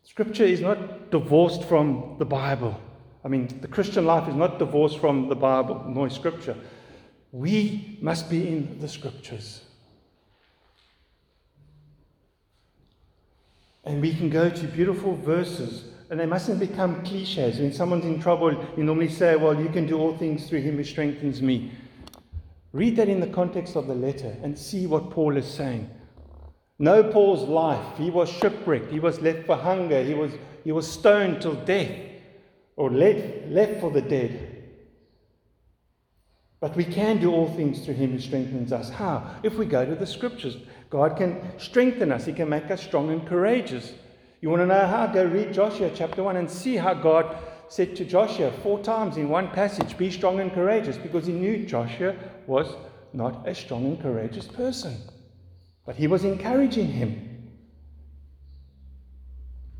Scripture 0.04 0.44
is 0.44 0.60
not 0.60 1.10
divorced 1.10 1.64
from 1.64 2.16
the 2.18 2.24
Bible. 2.24 2.78
I 3.24 3.28
mean, 3.28 3.48
the 3.60 3.68
Christian 3.68 4.04
life 4.04 4.28
is 4.28 4.34
not 4.34 4.58
divorced 4.58 4.98
from 4.98 5.28
the 5.28 5.34
Bible 5.34 5.84
nor 5.88 6.10
Scripture. 6.10 6.56
We 7.32 7.98
must 8.00 8.30
be 8.30 8.46
in 8.46 8.78
the 8.80 8.88
Scriptures. 8.88 9.62
And 13.84 14.00
we 14.00 14.14
can 14.14 14.30
go 14.30 14.48
to 14.48 14.66
beautiful 14.68 15.16
verses, 15.16 15.84
and 16.10 16.18
they 16.18 16.26
mustn't 16.26 16.60
become 16.60 17.04
cliches. 17.04 17.58
When 17.58 17.72
someone's 17.72 18.04
in 18.04 18.20
trouble, 18.20 18.52
you 18.76 18.84
normally 18.84 19.08
say, 19.08 19.36
Well, 19.36 19.60
you 19.60 19.68
can 19.68 19.86
do 19.86 19.98
all 19.98 20.16
things 20.16 20.48
through 20.48 20.60
him 20.60 20.76
who 20.76 20.84
strengthens 20.84 21.42
me. 21.42 21.72
Read 22.74 22.96
that 22.96 23.08
in 23.08 23.20
the 23.20 23.28
context 23.28 23.76
of 23.76 23.86
the 23.86 23.94
letter 23.94 24.36
and 24.42 24.58
see 24.58 24.88
what 24.88 25.08
Paul 25.10 25.36
is 25.36 25.46
saying. 25.46 25.88
Know 26.80 27.04
Paul's 27.04 27.48
life. 27.48 27.96
He 27.96 28.10
was 28.10 28.28
shipwrecked. 28.28 28.90
He 28.90 28.98
was 28.98 29.20
left 29.20 29.46
for 29.46 29.54
hunger. 29.54 30.02
He 30.02 30.12
was, 30.12 30.32
he 30.64 30.72
was 30.72 30.90
stoned 30.90 31.40
till 31.40 31.54
death 31.54 31.92
or 32.74 32.90
led, 32.90 33.48
left 33.48 33.80
for 33.80 33.92
the 33.92 34.02
dead. 34.02 34.64
But 36.58 36.74
we 36.74 36.84
can 36.84 37.20
do 37.20 37.30
all 37.30 37.48
things 37.54 37.84
through 37.84 37.94
him 37.94 38.10
who 38.10 38.18
strengthens 38.18 38.72
us. 38.72 38.90
How? 38.90 39.36
If 39.44 39.54
we 39.54 39.66
go 39.66 39.86
to 39.86 39.94
the 39.94 40.06
scriptures, 40.06 40.56
God 40.90 41.16
can 41.16 41.56
strengthen 41.60 42.10
us. 42.10 42.24
He 42.24 42.32
can 42.32 42.48
make 42.48 42.72
us 42.72 42.82
strong 42.82 43.12
and 43.12 43.24
courageous. 43.24 43.92
You 44.40 44.50
want 44.50 44.62
to 44.62 44.66
know 44.66 44.84
how? 44.88 45.06
Go 45.06 45.24
read 45.24 45.54
Joshua 45.54 45.92
chapter 45.94 46.24
1 46.24 46.36
and 46.38 46.50
see 46.50 46.74
how 46.74 46.94
God 46.94 47.36
said 47.68 47.94
to 47.96 48.04
Joshua 48.04 48.50
four 48.64 48.80
times 48.80 49.16
in 49.16 49.28
one 49.28 49.48
passage, 49.50 49.96
Be 49.96 50.10
strong 50.10 50.40
and 50.40 50.52
courageous, 50.52 50.96
because 50.96 51.26
he 51.26 51.32
knew 51.32 51.64
Joshua 51.64 52.16
was 52.46 52.74
not 53.12 53.46
a 53.48 53.54
strong 53.54 53.84
and 53.86 54.00
courageous 54.00 54.46
person. 54.46 54.96
But 55.86 55.96
he 55.96 56.06
was 56.06 56.24
encouraging 56.24 56.88
him. 56.88 57.52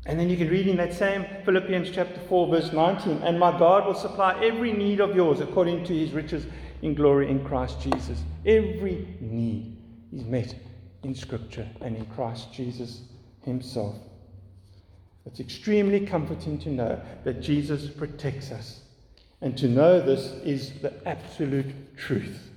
And 0.05 0.19
then 0.19 0.29
you 0.29 0.37
can 0.37 0.49
read 0.49 0.67
in 0.67 0.77
that 0.77 0.93
same 0.93 1.25
Philippians 1.43 1.89
chapter 1.91 2.19
4, 2.29 2.47
verse 2.47 2.71
19, 2.71 3.23
and 3.23 3.39
my 3.39 3.57
God 3.57 3.87
will 3.87 3.95
supply 3.95 4.39
every 4.43 4.71
need 4.71 4.99
of 4.99 5.15
yours 5.15 5.39
according 5.39 5.83
to 5.85 5.97
his 5.97 6.11
riches 6.11 6.45
in 6.83 6.93
glory 6.93 7.29
in 7.29 7.43
Christ 7.43 7.81
Jesus. 7.81 8.21
Every 8.45 9.07
need 9.19 9.77
is 10.13 10.23
met 10.23 10.55
in 11.03 11.15
Scripture 11.15 11.67
and 11.81 11.97
in 11.97 12.05
Christ 12.05 12.53
Jesus 12.53 13.01
himself. 13.43 13.95
It's 15.25 15.39
extremely 15.39 16.05
comforting 16.05 16.59
to 16.59 16.69
know 16.69 17.01
that 17.23 17.41
Jesus 17.41 17.89
protects 17.89 18.51
us. 18.51 18.81
And 19.41 19.57
to 19.57 19.67
know 19.67 19.99
this 19.99 20.33
is 20.43 20.79
the 20.81 20.93
absolute 21.07 21.97
truth. 21.97 22.51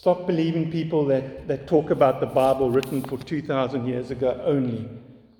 Stop 0.00 0.28
believing 0.28 0.70
people 0.70 1.04
that, 1.06 1.48
that 1.48 1.66
talk 1.66 1.90
about 1.90 2.20
the 2.20 2.26
Bible 2.26 2.70
written 2.70 3.02
for 3.02 3.18
2,000 3.18 3.84
years 3.84 4.12
ago 4.12 4.40
only. 4.44 4.88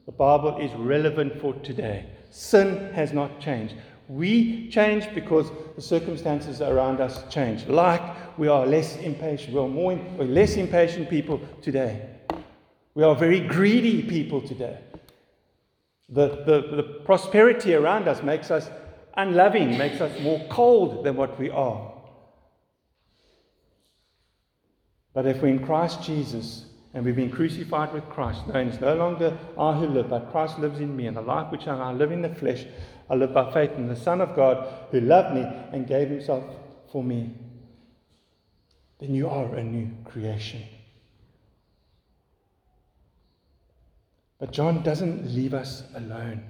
The 0.06 0.10
Bible 0.10 0.58
is 0.58 0.72
relevant 0.72 1.40
for 1.40 1.54
today. 1.62 2.06
Sin 2.30 2.92
has 2.92 3.12
not 3.12 3.38
changed. 3.40 3.76
We 4.08 4.68
change 4.68 5.14
because 5.14 5.52
the 5.76 5.80
circumstances 5.80 6.60
around 6.60 7.00
us 7.00 7.22
change. 7.32 7.68
Like 7.68 8.02
we 8.36 8.48
are 8.48 8.66
less 8.66 8.96
impatient. 8.96 9.54
We 9.54 9.60
are 9.60 9.68
more, 9.68 9.94
we're 9.94 10.24
less 10.24 10.56
impatient 10.56 11.08
people 11.08 11.40
today. 11.62 12.16
We 12.96 13.04
are 13.04 13.14
very 13.14 13.38
greedy 13.38 14.02
people 14.02 14.40
today. 14.40 14.80
The, 16.08 16.42
the, 16.44 16.76
the 16.76 16.82
prosperity 17.04 17.74
around 17.74 18.08
us 18.08 18.24
makes 18.24 18.50
us 18.50 18.68
unloving, 19.16 19.78
makes 19.78 20.00
us 20.00 20.20
more 20.20 20.44
cold 20.50 21.04
than 21.04 21.14
what 21.14 21.38
we 21.38 21.48
are. 21.48 21.92
But 25.18 25.26
if 25.26 25.42
we're 25.42 25.48
in 25.48 25.66
Christ 25.66 26.04
Jesus 26.04 26.64
and 26.94 27.04
we've 27.04 27.16
been 27.16 27.32
crucified 27.32 27.92
with 27.92 28.08
Christ, 28.08 28.46
no, 28.46 28.60
it's 28.60 28.80
no 28.80 28.94
longer 28.94 29.36
I 29.58 29.72
who 29.72 29.88
live, 29.88 30.10
but 30.10 30.30
Christ 30.30 30.60
lives 30.60 30.78
in 30.78 30.94
me. 30.96 31.08
And 31.08 31.16
the 31.16 31.22
life 31.22 31.50
which 31.50 31.66
I 31.66 31.90
live 31.90 32.12
in 32.12 32.22
the 32.22 32.32
flesh, 32.32 32.64
I 33.10 33.16
live 33.16 33.34
by 33.34 33.52
faith 33.52 33.72
in 33.72 33.88
the 33.88 33.96
Son 33.96 34.20
of 34.20 34.36
God 34.36 34.72
who 34.92 35.00
loved 35.00 35.34
me 35.34 35.42
and 35.72 35.88
gave 35.88 36.08
himself 36.08 36.44
for 36.92 37.02
me. 37.02 37.34
Then 39.00 39.12
you 39.12 39.28
are 39.28 39.52
a 39.56 39.64
new 39.64 39.90
creation. 40.04 40.62
But 44.38 44.52
John 44.52 44.84
doesn't 44.84 45.34
leave 45.34 45.52
us 45.52 45.82
alone. 45.96 46.44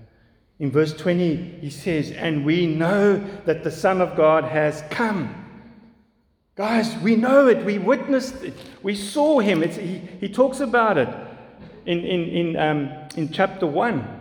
In 0.59 0.71
verse 0.71 0.93
20, 0.93 1.61
he 1.63 1.71
says, 1.71 2.11
And 2.11 2.45
we 2.45 2.67
know 2.67 3.17
that 3.47 3.65
the 3.65 3.71
Son 3.71 4.03
of 4.03 4.15
God 4.15 4.45
has 4.45 4.85
come 4.91 5.38
Guys, 6.59 6.97
we 6.97 7.15
know 7.15 7.47
it. 7.47 7.65
We 7.65 7.79
witnessed 7.79 8.43
it. 8.43 8.53
We 8.83 8.97
saw 8.97 9.39
him. 9.39 9.63
It's, 9.63 9.77
he, 9.77 9.99
he 10.19 10.29
talks 10.29 10.59
about 10.59 10.99
it 10.99 11.09
in, 11.87 12.01
in, 12.01 12.25
in, 12.25 12.57
um, 12.57 12.91
in 13.17 13.31
chapter 13.31 13.65
1. 13.65 14.17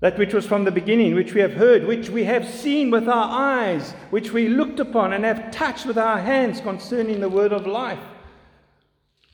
That 0.00 0.16
which 0.16 0.32
was 0.32 0.46
from 0.46 0.64
the 0.64 0.70
beginning, 0.70 1.14
which 1.14 1.34
we 1.34 1.42
have 1.42 1.52
heard, 1.52 1.86
which 1.86 2.08
we 2.08 2.24
have 2.24 2.48
seen 2.48 2.90
with 2.90 3.06
our 3.10 3.28
eyes, 3.30 3.92
which 4.08 4.32
we 4.32 4.48
looked 4.48 4.80
upon 4.80 5.12
and 5.12 5.22
have 5.22 5.50
touched 5.50 5.84
with 5.84 5.98
our 5.98 6.18
hands 6.18 6.62
concerning 6.62 7.20
the 7.20 7.28
word 7.28 7.52
of 7.52 7.66
life. 7.66 8.00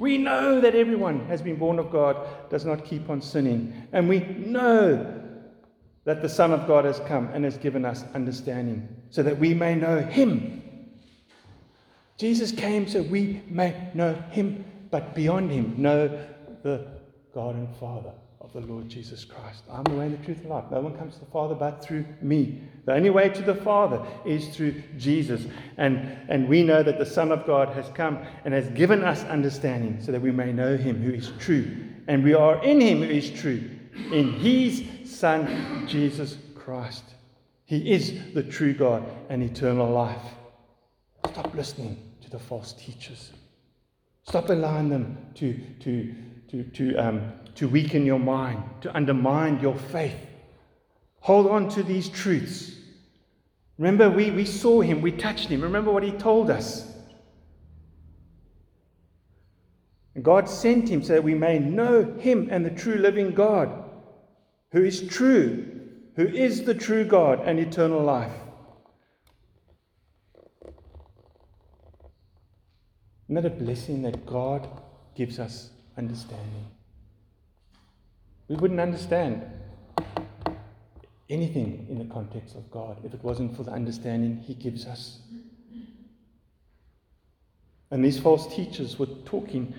We 0.01 0.19
know 0.19 0.61
that 0.61 0.75
everyone 0.75 1.27
has 1.27 1.41
been 1.41 1.57
born 1.57 1.79
of 1.79 1.93
God 1.93 2.17
does 2.51 2.65
not 2.65 2.85
keep 2.85 3.09
on 3.09 3.23
sinning. 3.23 3.87
And 3.93 4.09
we 4.09 4.19
know 4.19 5.23
that 6.03 6.23
the 6.23 6.29
Son 6.29 6.53
of 6.53 6.67
God 6.67 6.87
has 6.87 6.99
come 7.07 7.29
and 7.33 7.45
has 7.45 7.57
given 7.57 7.85
us 7.85 8.03
understanding 8.17 8.89
so 9.11 9.23
that 9.23 9.39
we 9.39 9.55
may 9.55 9.77
know 9.77 10.01
Him 10.01 10.61
Jesus 12.21 12.53
came 12.53 12.87
so 12.87 13.01
we 13.01 13.41
may 13.49 13.75
know 13.95 14.13
him, 14.31 14.63
but 14.91 15.15
beyond 15.15 15.51
him, 15.51 15.75
know 15.79 16.07
the 16.63 16.87
God 17.35 17.55
and 17.55 17.75
Father 17.77 18.13
of 18.43 18.53
the 18.53 18.61
Lord 18.61 18.91
Jesus 18.91 19.25
Christ. 19.25 19.65
I'm 19.73 19.85
the 19.85 19.95
way, 19.95 20.11
the 20.11 20.19
truth, 20.19 20.41
and 20.41 20.51
life. 20.51 20.65
No 20.71 20.81
one 20.81 20.99
comes 20.99 21.15
to 21.15 21.21
the 21.21 21.31
Father 21.31 21.55
but 21.55 21.83
through 21.83 22.05
me. 22.21 22.61
The 22.85 22.93
only 22.93 23.09
way 23.09 23.31
to 23.31 23.41
the 23.41 23.55
Father 23.55 24.07
is 24.27 24.55
through 24.55 24.83
Jesus. 24.99 25.47
And, 25.79 26.15
and 26.29 26.47
we 26.47 26.63
know 26.63 26.83
that 26.83 26.99
the 26.99 27.07
Son 27.07 27.33
of 27.33 27.47
God 27.47 27.71
has 27.71 27.89
come 27.95 28.19
and 28.45 28.53
has 28.53 28.69
given 28.69 29.03
us 29.03 29.25
understanding 29.25 29.99
so 30.05 30.13
that 30.13 30.21
we 30.21 30.31
may 30.31 30.53
know 30.53 30.77
him 30.77 31.03
who 31.03 31.15
is 31.15 31.33
true. 31.39 31.75
And 32.07 32.23
we 32.23 32.35
are 32.35 32.63
in 32.63 32.83
him 32.83 32.99
who 32.99 33.09
is 33.09 33.31
true, 33.31 33.63
in 34.13 34.35
his 34.35 34.85
Son, 35.07 35.87
Jesus 35.89 36.37
Christ. 36.55 37.05
He 37.65 37.91
is 37.91 38.35
the 38.35 38.43
true 38.43 38.75
God 38.75 39.11
and 39.31 39.43
eternal 39.43 39.89
life. 39.89 40.21
Stop 41.25 41.55
listening 41.55 42.10
the 42.31 42.39
false 42.39 42.73
teachers. 42.73 43.33
Stop 44.25 44.51
allowing 44.51 44.89
them 44.89 45.19
to, 45.35 45.59
to, 45.81 46.15
to, 46.51 46.65
to, 46.65 46.97
um, 46.97 47.33
to 47.55 47.69
weaken 47.69 48.07
your 48.07 48.19
mind, 48.19 48.63
to 48.83 48.95
undermine 48.95 49.61
your 49.61 49.77
faith. 49.77 50.27
Hold 51.21 51.49
on 51.49 51.69
to 51.71 51.83
these 51.83 52.09
truths. 52.09 52.77
Remember, 53.79 54.11
we, 54.11 54.31
we 54.31 54.45
saw 54.45 54.81
him, 54.81 55.01
we 55.01 55.13
touched 55.13 55.49
him. 55.49 55.63
Remember 55.63 55.91
what 55.91 56.03
he 56.03 56.13
told 56.13 56.51
us. 56.51 56.87
God 60.23 60.49
sent 60.49 60.89
him 60.89 61.03
so 61.03 61.15
that 61.15 61.25
we 61.25 61.35
may 61.35 61.59
know 61.59 62.05
him 62.19 62.49
and 62.51 62.65
the 62.65 62.71
true 62.71 62.97
living 62.97 63.33
God, 63.33 63.85
who 64.73 64.85
is 64.85 65.07
true, 65.09 65.81
who 66.17 66.27
is 66.27 66.65
the 66.65 66.75
true 66.75 67.05
God 67.05 67.41
and 67.47 67.59
eternal 67.59 68.03
life. 68.03 68.33
Isn't 73.31 73.45
that 73.45 73.53
a 73.53 73.57
blessing 73.65 74.03
that 74.03 74.27
God 74.27 74.69
gives 75.15 75.39
us 75.39 75.71
understanding? 75.97 76.67
We 78.49 78.57
wouldn't 78.57 78.81
understand 78.81 79.45
anything 81.29 81.87
in 81.89 81.99
the 82.01 82.13
context 82.13 82.57
of 82.57 82.69
God 82.73 82.97
if 83.05 83.15
it 83.15 83.23
wasn't 83.23 83.57
for 83.57 83.63
the 83.63 83.71
understanding 83.71 84.43
He 84.45 84.55
gives 84.55 84.85
us. 84.85 85.21
And 87.93 88.05
these 88.05 88.19
false 88.19 88.53
teachers 88.53 88.99
were 88.99 89.07
talking 89.25 89.75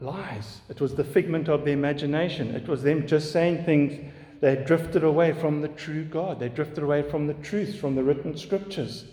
lies. 0.00 0.60
It 0.68 0.82
was 0.82 0.94
the 0.94 1.02
figment 1.02 1.48
of 1.48 1.64
their 1.64 1.72
imagination. 1.72 2.54
It 2.54 2.68
was 2.68 2.82
them 2.82 3.06
just 3.06 3.32
saying 3.32 3.64
things. 3.64 4.12
They 4.42 4.50
had 4.50 4.66
drifted 4.66 5.02
away 5.02 5.32
from 5.32 5.62
the 5.62 5.68
true 5.68 6.04
God. 6.04 6.40
They 6.40 6.50
drifted 6.50 6.84
away 6.84 7.08
from 7.08 7.26
the 7.26 7.32
truth, 7.32 7.80
from 7.80 7.94
the 7.94 8.04
written 8.04 8.36
scriptures. 8.36 9.06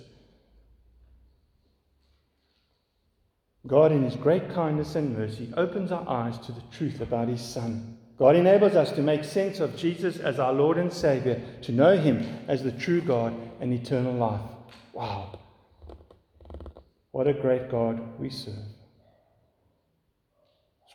God, 3.68 3.92
in 3.92 4.04
His 4.04 4.16
great 4.16 4.54
kindness 4.54 4.96
and 4.96 5.18
mercy, 5.18 5.54
opens 5.56 5.92
our 5.92 6.08
eyes 6.08 6.38
to 6.40 6.52
the 6.52 6.64
truth 6.72 7.02
about 7.02 7.28
His 7.28 7.42
Son. 7.42 7.98
God 8.18 8.36
enables 8.36 8.76
us 8.76 8.92
to 8.92 9.02
make 9.02 9.24
sense 9.24 9.60
of 9.60 9.76
Jesus 9.76 10.18
as 10.18 10.40
our 10.40 10.54
Lord 10.54 10.78
and 10.78 10.92
Savior, 10.92 11.42
to 11.62 11.72
know 11.72 11.98
Him 11.98 12.40
as 12.48 12.64
the 12.64 12.72
true 12.72 13.02
God 13.02 13.34
and 13.60 13.74
eternal 13.74 14.14
life. 14.14 14.42
Wow. 14.94 15.40
What 17.12 17.28
a 17.28 17.34
great 17.34 17.70
God 17.70 18.20
we 18.20 18.30
serve. 18.30 18.56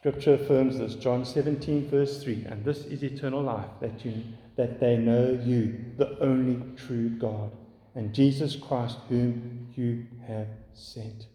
Scripture 0.07 0.35
affirms 0.35 0.79
this, 0.79 0.95
John 0.95 1.25
17, 1.25 1.91
verse 1.91 2.23
3, 2.23 2.47
and 2.49 2.65
this 2.65 2.85
is 2.85 3.03
eternal 3.03 3.43
life, 3.43 3.67
that, 3.81 4.05
you, 4.05 4.23
that 4.55 4.79
they 4.79 4.97
know 4.97 5.37
you, 5.43 5.85
the 5.97 6.17
only 6.21 6.63
true 6.77 7.09
God, 7.09 7.51
and 7.97 8.15
Jesus 8.15 8.55
Christ, 8.55 8.99
whom 9.09 9.67
you 9.75 10.07
have 10.29 10.47
sent. 10.75 11.27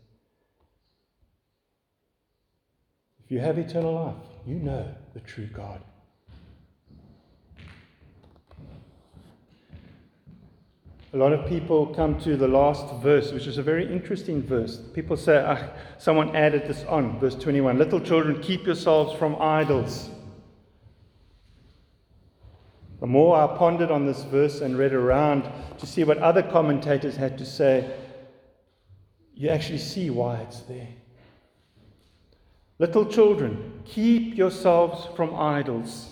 If 3.19 3.20
you 3.31 3.39
have 3.39 3.57
eternal 3.57 3.93
life, 3.93 4.15
you 4.45 4.55
know 4.55 4.85
the 5.13 5.21
true 5.21 5.47
God. 5.47 5.81
A 11.13 11.17
lot 11.17 11.31
of 11.31 11.47
people 11.47 11.87
come 11.87 12.19
to 12.19 12.35
the 12.35 12.47
last 12.47 12.93
verse, 13.01 13.31
which 13.31 13.47
is 13.47 13.57
a 13.57 13.63
very 13.63 13.89
interesting 13.89 14.41
verse. 14.41 14.81
People 14.93 15.15
say, 15.15 15.41
ah, 15.47 15.69
someone 15.97 16.35
added 16.35 16.67
this 16.67 16.83
on, 16.89 17.19
verse 17.19 17.35
21 17.35 17.77
Little 17.77 18.01
children, 18.01 18.41
keep 18.41 18.65
yourselves 18.65 19.17
from 19.17 19.41
idols. 19.41 20.09
The 22.99 23.07
more 23.07 23.37
I 23.37 23.57
pondered 23.57 23.91
on 23.91 24.05
this 24.05 24.23
verse 24.25 24.59
and 24.59 24.77
read 24.77 24.91
around 24.91 25.49
to 25.77 25.87
see 25.87 26.03
what 26.03 26.17
other 26.17 26.43
commentators 26.43 27.15
had 27.15 27.37
to 27.37 27.45
say, 27.45 27.93
you 29.33 29.47
actually 29.47 29.79
see 29.79 30.09
why 30.09 30.35
it's 30.41 30.59
there. 30.61 30.89
Little 32.81 33.05
children, 33.05 33.83
keep 33.85 34.35
yourselves 34.35 35.07
from 35.15 35.35
idols. 35.35 36.09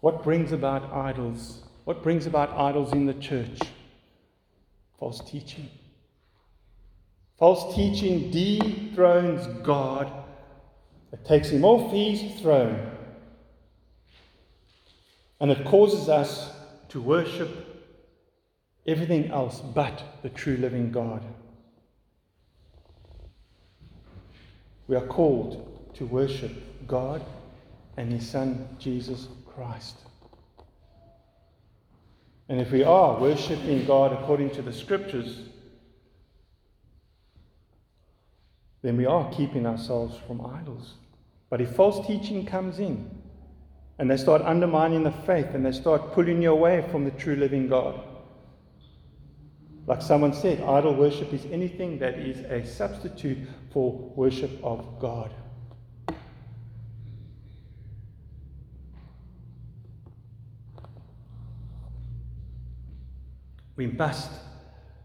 What 0.00 0.24
brings 0.24 0.50
about 0.50 0.92
idols? 0.92 1.62
What 1.84 2.02
brings 2.02 2.26
about 2.26 2.50
idols 2.50 2.92
in 2.92 3.06
the 3.06 3.14
church? 3.14 3.56
False 4.98 5.20
teaching. 5.20 5.70
False 7.38 7.72
teaching 7.76 8.32
dethrones 8.32 9.46
God. 9.62 10.10
It 11.12 11.24
takes 11.24 11.50
him 11.50 11.64
off 11.64 11.92
his 11.92 12.40
throne. 12.40 12.90
And 15.38 15.52
it 15.52 15.64
causes 15.66 16.08
us 16.08 16.50
to 16.88 17.00
worship 17.00 17.48
everything 18.88 19.30
else 19.30 19.60
but 19.60 20.02
the 20.22 20.30
true 20.30 20.56
living 20.56 20.90
God. 20.90 21.22
We 24.88 24.96
are 24.96 25.06
called 25.06 25.92
to 25.94 26.06
worship 26.06 26.52
God 26.86 27.24
and 27.96 28.12
His 28.12 28.28
Son, 28.28 28.68
Jesus 28.78 29.28
Christ. 29.54 29.96
And 32.48 32.60
if 32.60 32.70
we 32.70 32.84
are 32.84 33.18
worshipping 33.18 33.84
God 33.86 34.12
according 34.12 34.50
to 34.50 34.62
the 34.62 34.72
Scriptures, 34.72 35.40
then 38.82 38.96
we 38.96 39.06
are 39.06 39.28
keeping 39.32 39.66
ourselves 39.66 40.16
from 40.26 40.40
idols. 40.46 40.94
But 41.50 41.60
if 41.60 41.74
false 41.74 42.06
teaching 42.06 42.46
comes 42.46 42.78
in 42.78 43.10
and 43.98 44.08
they 44.08 44.16
start 44.16 44.42
undermining 44.42 45.02
the 45.02 45.10
faith 45.10 45.54
and 45.54 45.66
they 45.66 45.72
start 45.72 46.12
pulling 46.12 46.42
you 46.42 46.52
away 46.52 46.86
from 46.90 47.04
the 47.04 47.10
true 47.12 47.34
living 47.34 47.68
God, 47.68 48.00
like 49.86 50.02
someone 50.02 50.32
said, 50.32 50.60
idol 50.62 50.94
worship 50.94 51.32
is 51.32 51.46
anything 51.52 51.98
that 52.00 52.18
is 52.18 52.38
a 52.50 52.66
substitute 52.66 53.38
for 53.70 53.92
worship 53.92 54.50
of 54.64 54.98
God. 54.98 55.32
We 63.76 63.86
must 63.86 64.30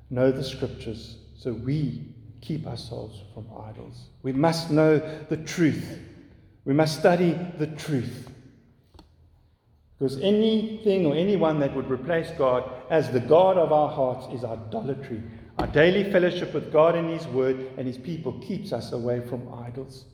know 0.10 0.32
the 0.32 0.44
scriptures 0.44 1.17
so 1.38 1.54
we 1.54 2.15
keep 2.41 2.65
ourselves 2.65 3.22
from 3.34 3.46
idols. 3.67 4.08
We 4.24 4.32
must 4.32 4.72
know 4.72 4.98
the 5.30 5.38
truth. 5.38 6.00
We 6.65 6.74
must 6.74 6.98
study 7.00 7.38
the 7.60 7.67
truth. 7.67 8.31
Because 10.02 10.20
anything 10.22 11.06
or 11.06 11.14
anyone 11.14 11.60
that 11.60 11.76
would 11.76 11.88
replace 11.88 12.32
God 12.32 12.68
as 12.90 13.12
the 13.12 13.20
God 13.20 13.56
of 13.56 13.72
our 13.72 13.88
hearts 13.88 14.34
is 14.34 14.44
idolatry. 14.44 15.22
Our 15.60 15.68
daily 15.68 16.12
fellowship 16.12 16.56
with 16.56 16.74
God 16.74 16.96
and 16.96 17.08
His 17.08 17.28
Word 17.28 17.70
and 17.78 17.86
His 17.86 18.00
people 18.00 18.34
keeps 18.40 18.74
us 18.74 18.94
away 18.94 19.22
from 19.22 19.54
idols. 19.54 20.06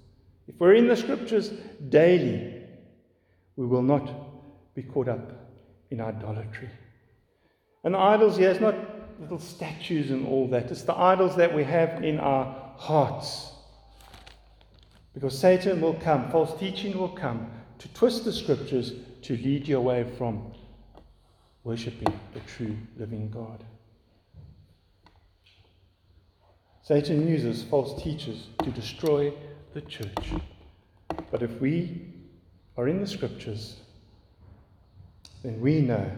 If 0.45 0.59
we're 0.59 0.73
in 0.73 0.89
the 0.89 0.97
Scriptures 0.97 1.53
daily, 1.87 2.65
we 3.55 3.65
will 3.65 3.81
not 3.81 4.11
be 4.75 4.83
caught 4.83 5.07
up 5.07 5.31
in 5.89 6.01
idolatry. 6.01 6.69
And 7.85 7.93
the 7.93 7.99
idols 7.99 8.35
here 8.35 8.49
is 8.51 8.59
not 8.59 8.75
little 9.21 9.39
statues 9.39 10.11
and 10.11 10.27
all 10.27 10.49
that, 10.49 10.69
it's 10.69 10.81
the 10.81 10.97
idols 10.97 11.37
that 11.37 11.55
we 11.55 11.63
have 11.63 12.03
in 12.03 12.19
our 12.19 12.73
hearts. 12.75 13.53
Because 15.13 15.39
Satan 15.39 15.79
will 15.79 15.93
come, 15.93 16.29
false 16.29 16.59
teaching 16.59 16.97
will 16.97 17.07
come 17.07 17.49
to 17.79 17.87
twist 17.93 18.25
the 18.25 18.33
Scriptures 18.33 18.91
to 19.23 19.37
lead 19.37 19.67
you 19.67 19.77
away 19.77 20.05
from 20.17 20.53
worshipping 21.63 22.13
the 22.33 22.39
true 22.41 22.77
living 22.97 23.29
God. 23.29 23.63
Satan 26.83 27.27
uses 27.27 27.63
false 27.63 28.01
teachers 28.01 28.47
to 28.63 28.71
destroy 28.71 29.33
the 29.73 29.81
church. 29.81 30.31
But 31.29 31.43
if 31.43 31.59
we 31.59 32.13
are 32.77 32.87
in 32.87 33.01
the 33.01 33.07
scriptures, 33.07 33.75
then 35.43 35.59
we 35.59 35.81
know 35.81 36.09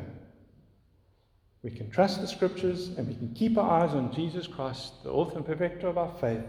we 1.64 1.72
can 1.72 1.90
trust 1.90 2.22
the 2.22 2.28
scriptures 2.28 2.90
and 2.90 3.08
we 3.08 3.16
can 3.16 3.34
keep 3.34 3.58
our 3.58 3.84
eyes 3.84 3.96
on 3.96 4.14
Jesus 4.14 4.48
Christ, 4.48 5.04
the 5.04 5.12
author 5.12 5.38
and 5.38 5.46
perfecter 5.46 5.88
of 5.88 5.98
our 5.98 6.14
faith, 6.22 6.44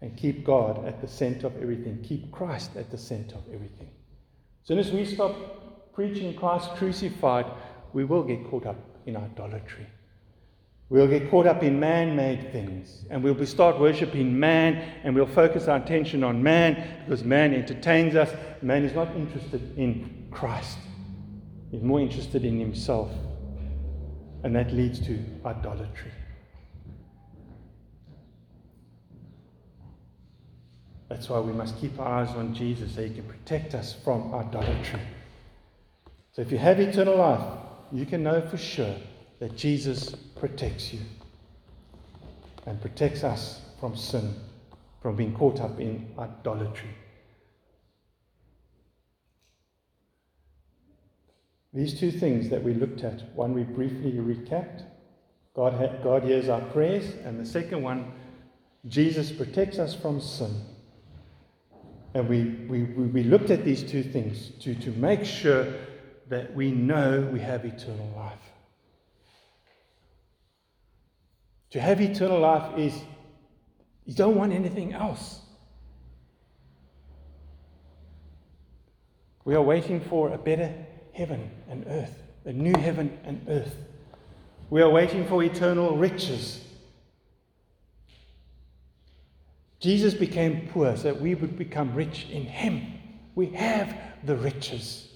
and 0.00 0.16
keep 0.16 0.44
God 0.44 0.86
at 0.86 1.00
the 1.00 1.08
center 1.08 1.48
of 1.48 1.60
everything. 1.60 2.02
Keep 2.02 2.30
Christ 2.30 2.76
at 2.76 2.90
the 2.90 2.96
center 2.96 3.34
of 3.34 3.42
everything. 3.52 3.90
As 4.62 4.68
soon 4.68 4.78
as 4.78 4.92
we 4.92 5.04
stop 5.04 5.34
preaching 5.98 6.32
Christ 6.32 6.70
crucified, 6.76 7.44
we 7.92 8.04
will 8.04 8.22
get 8.22 8.48
caught 8.48 8.66
up 8.66 8.76
in 9.06 9.16
idolatry. 9.16 9.84
We'll 10.90 11.08
get 11.08 11.28
caught 11.28 11.48
up 11.48 11.64
in 11.64 11.80
man 11.80 12.14
made 12.14 12.52
things 12.52 13.04
and 13.10 13.20
we'll 13.20 13.44
start 13.44 13.80
worshipping 13.80 14.38
man 14.38 14.76
and 15.02 15.12
we'll 15.12 15.26
focus 15.26 15.66
our 15.66 15.78
attention 15.78 16.22
on 16.22 16.40
man 16.40 17.02
because 17.04 17.24
man 17.24 17.52
entertains 17.52 18.14
us. 18.14 18.32
Man 18.62 18.84
is 18.84 18.94
not 18.94 19.12
interested 19.16 19.76
in 19.76 20.28
Christ, 20.30 20.78
he's 21.72 21.82
more 21.82 21.98
interested 21.98 22.44
in 22.44 22.60
himself. 22.60 23.10
And 24.44 24.54
that 24.54 24.72
leads 24.72 25.00
to 25.00 25.18
idolatry. 25.44 26.12
That's 31.08 31.28
why 31.28 31.40
we 31.40 31.52
must 31.52 31.76
keep 31.80 31.98
our 31.98 32.22
eyes 32.22 32.30
on 32.36 32.54
Jesus 32.54 32.94
so 32.94 33.02
he 33.02 33.10
can 33.10 33.24
protect 33.24 33.74
us 33.74 33.96
from 34.04 34.32
idolatry. 34.32 35.00
So 36.38 36.42
if 36.42 36.52
you 36.52 36.58
have 36.58 36.78
eternal 36.78 37.16
life, 37.16 37.42
you 37.90 38.06
can 38.06 38.22
know 38.22 38.40
for 38.40 38.58
sure 38.58 38.94
that 39.40 39.56
Jesus 39.56 40.10
protects 40.38 40.92
you 40.92 41.00
and 42.64 42.80
protects 42.80 43.24
us 43.24 43.60
from 43.80 43.96
sin, 43.96 44.36
from 45.02 45.16
being 45.16 45.34
caught 45.34 45.58
up 45.58 45.80
in 45.80 46.06
idolatry. 46.16 46.94
These 51.74 51.98
two 51.98 52.12
things 52.12 52.48
that 52.50 52.62
we 52.62 52.72
looked 52.72 53.02
at 53.02 53.34
one 53.34 53.52
we 53.52 53.64
briefly 53.64 54.12
recapped 54.12 54.84
God, 55.56 55.72
ha- 55.72 56.00
God 56.04 56.22
hears 56.22 56.48
our 56.48 56.60
prayers, 56.60 57.16
and 57.24 57.40
the 57.40 57.44
second 57.44 57.82
one, 57.82 58.12
Jesus 58.86 59.32
protects 59.32 59.80
us 59.80 59.92
from 59.92 60.20
sin. 60.20 60.54
And 62.14 62.28
we, 62.28 62.44
we, 62.68 62.84
we 62.84 63.24
looked 63.24 63.50
at 63.50 63.64
these 63.64 63.82
two 63.82 64.04
things 64.04 64.50
to, 64.60 64.76
to 64.76 64.92
make 64.92 65.24
sure 65.24 65.66
that 66.28 66.54
we 66.54 66.70
know 66.70 67.28
we 67.32 67.40
have 67.40 67.64
eternal 67.64 68.12
life. 68.16 68.38
To 71.70 71.80
have 71.80 72.00
eternal 72.00 72.40
life 72.40 72.78
is 72.78 72.94
you 74.04 74.14
don't 74.14 74.36
want 74.36 74.52
anything 74.52 74.94
else. 74.94 75.40
We 79.44 79.54
are 79.54 79.62
waiting 79.62 80.00
for 80.00 80.32
a 80.32 80.38
better 80.38 80.74
heaven 81.12 81.50
and 81.68 81.84
earth, 81.88 82.22
a 82.44 82.52
new 82.52 82.76
heaven 82.78 83.18
and 83.24 83.44
earth. 83.48 83.74
We 84.70 84.82
are 84.82 84.90
waiting 84.90 85.26
for 85.26 85.42
eternal 85.42 85.96
riches. 85.96 86.62
Jesus 89.80 90.12
became 90.12 90.68
poor 90.68 90.96
so 90.96 91.04
that 91.04 91.20
we 91.20 91.34
would 91.34 91.56
become 91.56 91.94
rich 91.94 92.26
in 92.30 92.44
Him. 92.44 92.94
We 93.34 93.46
have 93.50 93.96
the 94.24 94.36
riches 94.36 95.07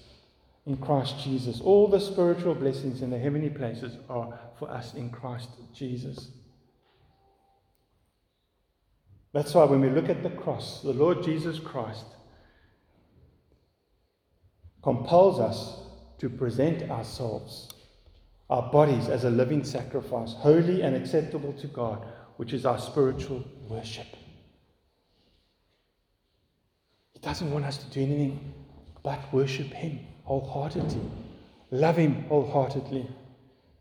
in 0.65 0.77
Christ 0.77 1.19
Jesus. 1.19 1.59
All 1.61 1.87
the 1.87 1.99
spiritual 1.99 2.55
blessings 2.55 3.01
in 3.01 3.09
the 3.09 3.19
heavenly 3.19 3.49
places 3.49 3.97
are 4.09 4.39
for 4.57 4.69
us 4.69 4.93
in 4.93 5.09
Christ 5.09 5.49
Jesus. 5.73 6.31
That's 9.33 9.53
why 9.53 9.65
when 9.65 9.81
we 9.81 9.89
look 9.89 10.09
at 10.09 10.23
the 10.23 10.29
cross, 10.29 10.81
the 10.81 10.93
Lord 10.93 11.23
Jesus 11.23 11.59
Christ 11.59 12.05
compels 14.83 15.39
us 15.39 15.79
to 16.19 16.29
present 16.29 16.89
ourselves, 16.89 17.69
our 18.49 18.71
bodies, 18.71 19.09
as 19.09 19.23
a 19.23 19.29
living 19.29 19.63
sacrifice, 19.63 20.33
holy 20.33 20.81
and 20.81 20.95
acceptable 20.95 21.53
to 21.53 21.67
God, 21.67 22.05
which 22.37 22.53
is 22.53 22.65
our 22.65 22.79
spiritual 22.79 23.43
worship. 23.67 24.05
He 27.13 27.19
doesn't 27.19 27.51
want 27.51 27.65
us 27.65 27.77
to 27.77 27.85
do 27.87 28.01
anything 28.01 28.53
but 29.03 29.31
worship 29.33 29.67
Him 29.67 29.99
wholeheartedly, 30.23 31.01
love 31.71 31.97
Him 31.97 32.23
wholeheartedly, 32.23 33.07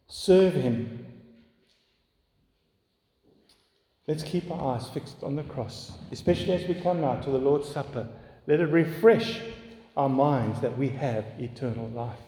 serve 0.08 0.54
Him. 0.54 1.06
Let's 4.08 4.24
keep 4.24 4.50
our 4.50 4.74
eyes 4.74 4.88
fixed 4.90 5.22
on 5.22 5.36
the 5.36 5.44
cross, 5.44 5.92
especially 6.10 6.52
as 6.52 6.68
we 6.68 6.74
come 6.74 7.00
now 7.00 7.14
to 7.20 7.30
the 7.30 7.38
Lord's 7.38 7.68
Supper. 7.68 8.08
Let 8.48 8.60
it 8.60 8.66
refresh 8.66 9.40
our 9.96 10.08
minds 10.08 10.60
that 10.60 10.76
we 10.76 10.88
have 10.88 11.24
eternal 11.38 11.88
life. 11.90 12.18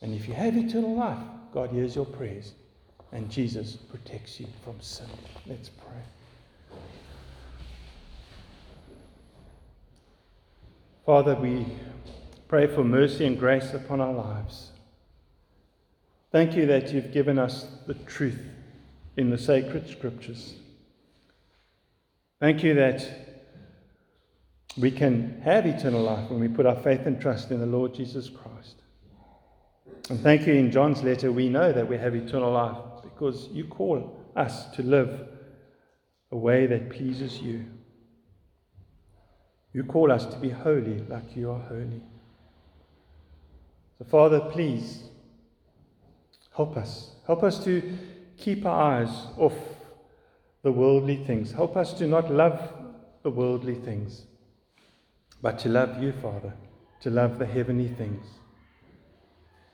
And 0.00 0.14
if 0.14 0.26
you 0.26 0.34
have 0.34 0.56
eternal 0.56 0.94
life, 0.94 1.18
God 1.52 1.70
hears 1.70 1.94
your 1.94 2.06
prayers 2.06 2.54
and 3.14 3.30
Jesus 3.30 3.76
protects 3.76 4.40
you 4.40 4.46
from 4.64 4.80
sin. 4.80 5.06
Let's 5.46 5.68
pray. 5.68 6.02
Father, 11.04 11.34
we 11.34 11.66
pray 12.48 12.66
for 12.66 12.82
mercy 12.82 13.26
and 13.26 13.38
grace 13.38 13.74
upon 13.74 14.00
our 14.00 14.14
lives. 14.14 14.70
Thank 16.32 16.56
you 16.56 16.64
that 16.64 16.94
you've 16.94 17.12
given 17.12 17.38
us 17.38 17.66
the 17.86 17.92
truth 17.92 18.40
in 19.18 19.28
the 19.28 19.36
sacred 19.36 19.86
scriptures. 19.90 20.54
Thank 22.40 22.62
you 22.64 22.72
that 22.74 23.06
we 24.78 24.90
can 24.90 25.42
have 25.42 25.66
eternal 25.66 26.00
life 26.00 26.30
when 26.30 26.40
we 26.40 26.48
put 26.48 26.64
our 26.64 26.76
faith 26.76 27.02
and 27.04 27.20
trust 27.20 27.50
in 27.50 27.60
the 27.60 27.66
Lord 27.66 27.94
Jesus 27.94 28.30
Christ. 28.30 28.76
And 30.08 30.18
thank 30.20 30.46
you 30.46 30.54
in 30.54 30.72
John's 30.72 31.02
letter, 31.02 31.30
we 31.30 31.50
know 31.50 31.70
that 31.70 31.86
we 31.86 31.98
have 31.98 32.16
eternal 32.16 32.52
life 32.52 32.78
because 33.02 33.48
you 33.48 33.66
call 33.66 34.24
us 34.36 34.70
to 34.70 34.82
live 34.82 35.28
a 36.32 36.36
way 36.36 36.66
that 36.66 36.88
pleases 36.88 37.42
you. 37.42 37.66
You 39.74 39.82
call 39.82 40.12
us 40.12 40.24
to 40.26 40.36
be 40.38 40.50
holy 40.50 41.00
like 41.08 41.36
you 41.36 41.50
are 41.50 41.58
holy. 41.58 42.00
So, 43.98 44.04
Father, 44.04 44.40
please 44.40 45.02
help 46.56 46.76
us. 46.76 47.10
Help 47.26 47.42
us 47.42 47.62
to 47.64 47.82
keep 48.38 48.64
our 48.64 49.00
eyes 49.00 49.10
off 49.36 49.54
the 50.62 50.70
worldly 50.70 51.16
things. 51.16 51.50
Help 51.50 51.76
us 51.76 51.92
to 51.94 52.06
not 52.06 52.32
love 52.32 52.72
the 53.24 53.30
worldly 53.30 53.74
things, 53.74 54.22
but 55.42 55.58
to 55.58 55.68
love 55.68 56.00
you, 56.00 56.12
Father, 56.22 56.54
to 57.00 57.10
love 57.10 57.38
the 57.38 57.46
heavenly 57.46 57.88
things. 57.88 58.24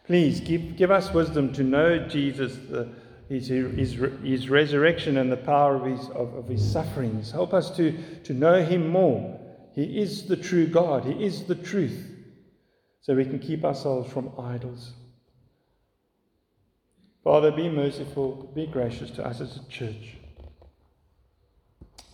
Please 0.07 0.41
give, 0.41 0.77
give 0.77 0.91
us 0.91 1.13
wisdom 1.13 1.53
to 1.53 1.63
know 1.63 1.99
Jesus, 2.09 2.57
the, 2.71 2.89
his, 3.29 3.49
his, 3.49 3.93
his 4.25 4.49
resurrection, 4.49 5.19
and 5.19 5.31
the 5.31 5.37
power 5.37 5.77
of 5.77 5.85
his, 5.85 6.09
of, 6.11 6.35
of 6.35 6.49
his 6.49 6.73
sufferings. 6.73 7.31
Help 7.31 7.53
us 7.53 7.71
to, 7.77 7.97
to 8.25 8.33
know 8.33 8.65
him 8.65 8.89
more. 8.89 9.40
He 9.81 9.99
is 9.99 10.27
the 10.27 10.37
true 10.37 10.67
God, 10.67 11.07
he 11.07 11.25
is 11.25 11.45
the 11.45 11.55
truth, 11.55 12.07
so 13.01 13.15
we 13.15 13.25
can 13.25 13.39
keep 13.39 13.65
ourselves 13.65 14.13
from 14.13 14.31
idols. 14.39 14.93
Father, 17.25 17.51
be 17.51 17.71
merciful, 17.71 18.53
be 18.55 18.67
gracious 18.67 19.11
to 19.13 19.25
us 19.25 19.41
as 19.41 19.57
a 19.57 19.65
church. 19.71 20.17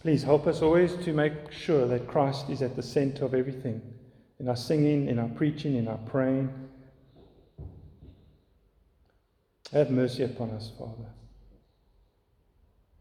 Please 0.00 0.22
help 0.22 0.46
us 0.46 0.62
always 0.62 0.94
to 0.98 1.12
make 1.12 1.50
sure 1.50 1.88
that 1.88 2.06
Christ 2.06 2.50
is 2.50 2.62
at 2.62 2.76
the 2.76 2.84
center 2.84 3.24
of 3.24 3.34
everything 3.34 3.82
in 4.38 4.48
our 4.48 4.54
singing, 4.54 5.08
in 5.08 5.18
our 5.18 5.30
preaching, 5.30 5.74
in 5.74 5.88
our 5.88 5.98
praying. 5.98 6.48
Have 9.72 9.90
mercy 9.90 10.22
upon 10.22 10.50
us, 10.50 10.70
Father. 10.78 11.10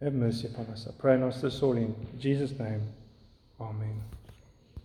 Have 0.02 0.14
mercy 0.16 0.48
upon 0.48 0.66
us. 0.74 0.88
I 0.90 1.00
pray 1.00 1.14
in 1.14 1.22
us 1.22 1.40
this 1.40 1.62
all 1.62 1.78
in 1.78 1.96
Jesus' 2.18 2.58
name. 2.58 2.82
Amen. 3.62 4.02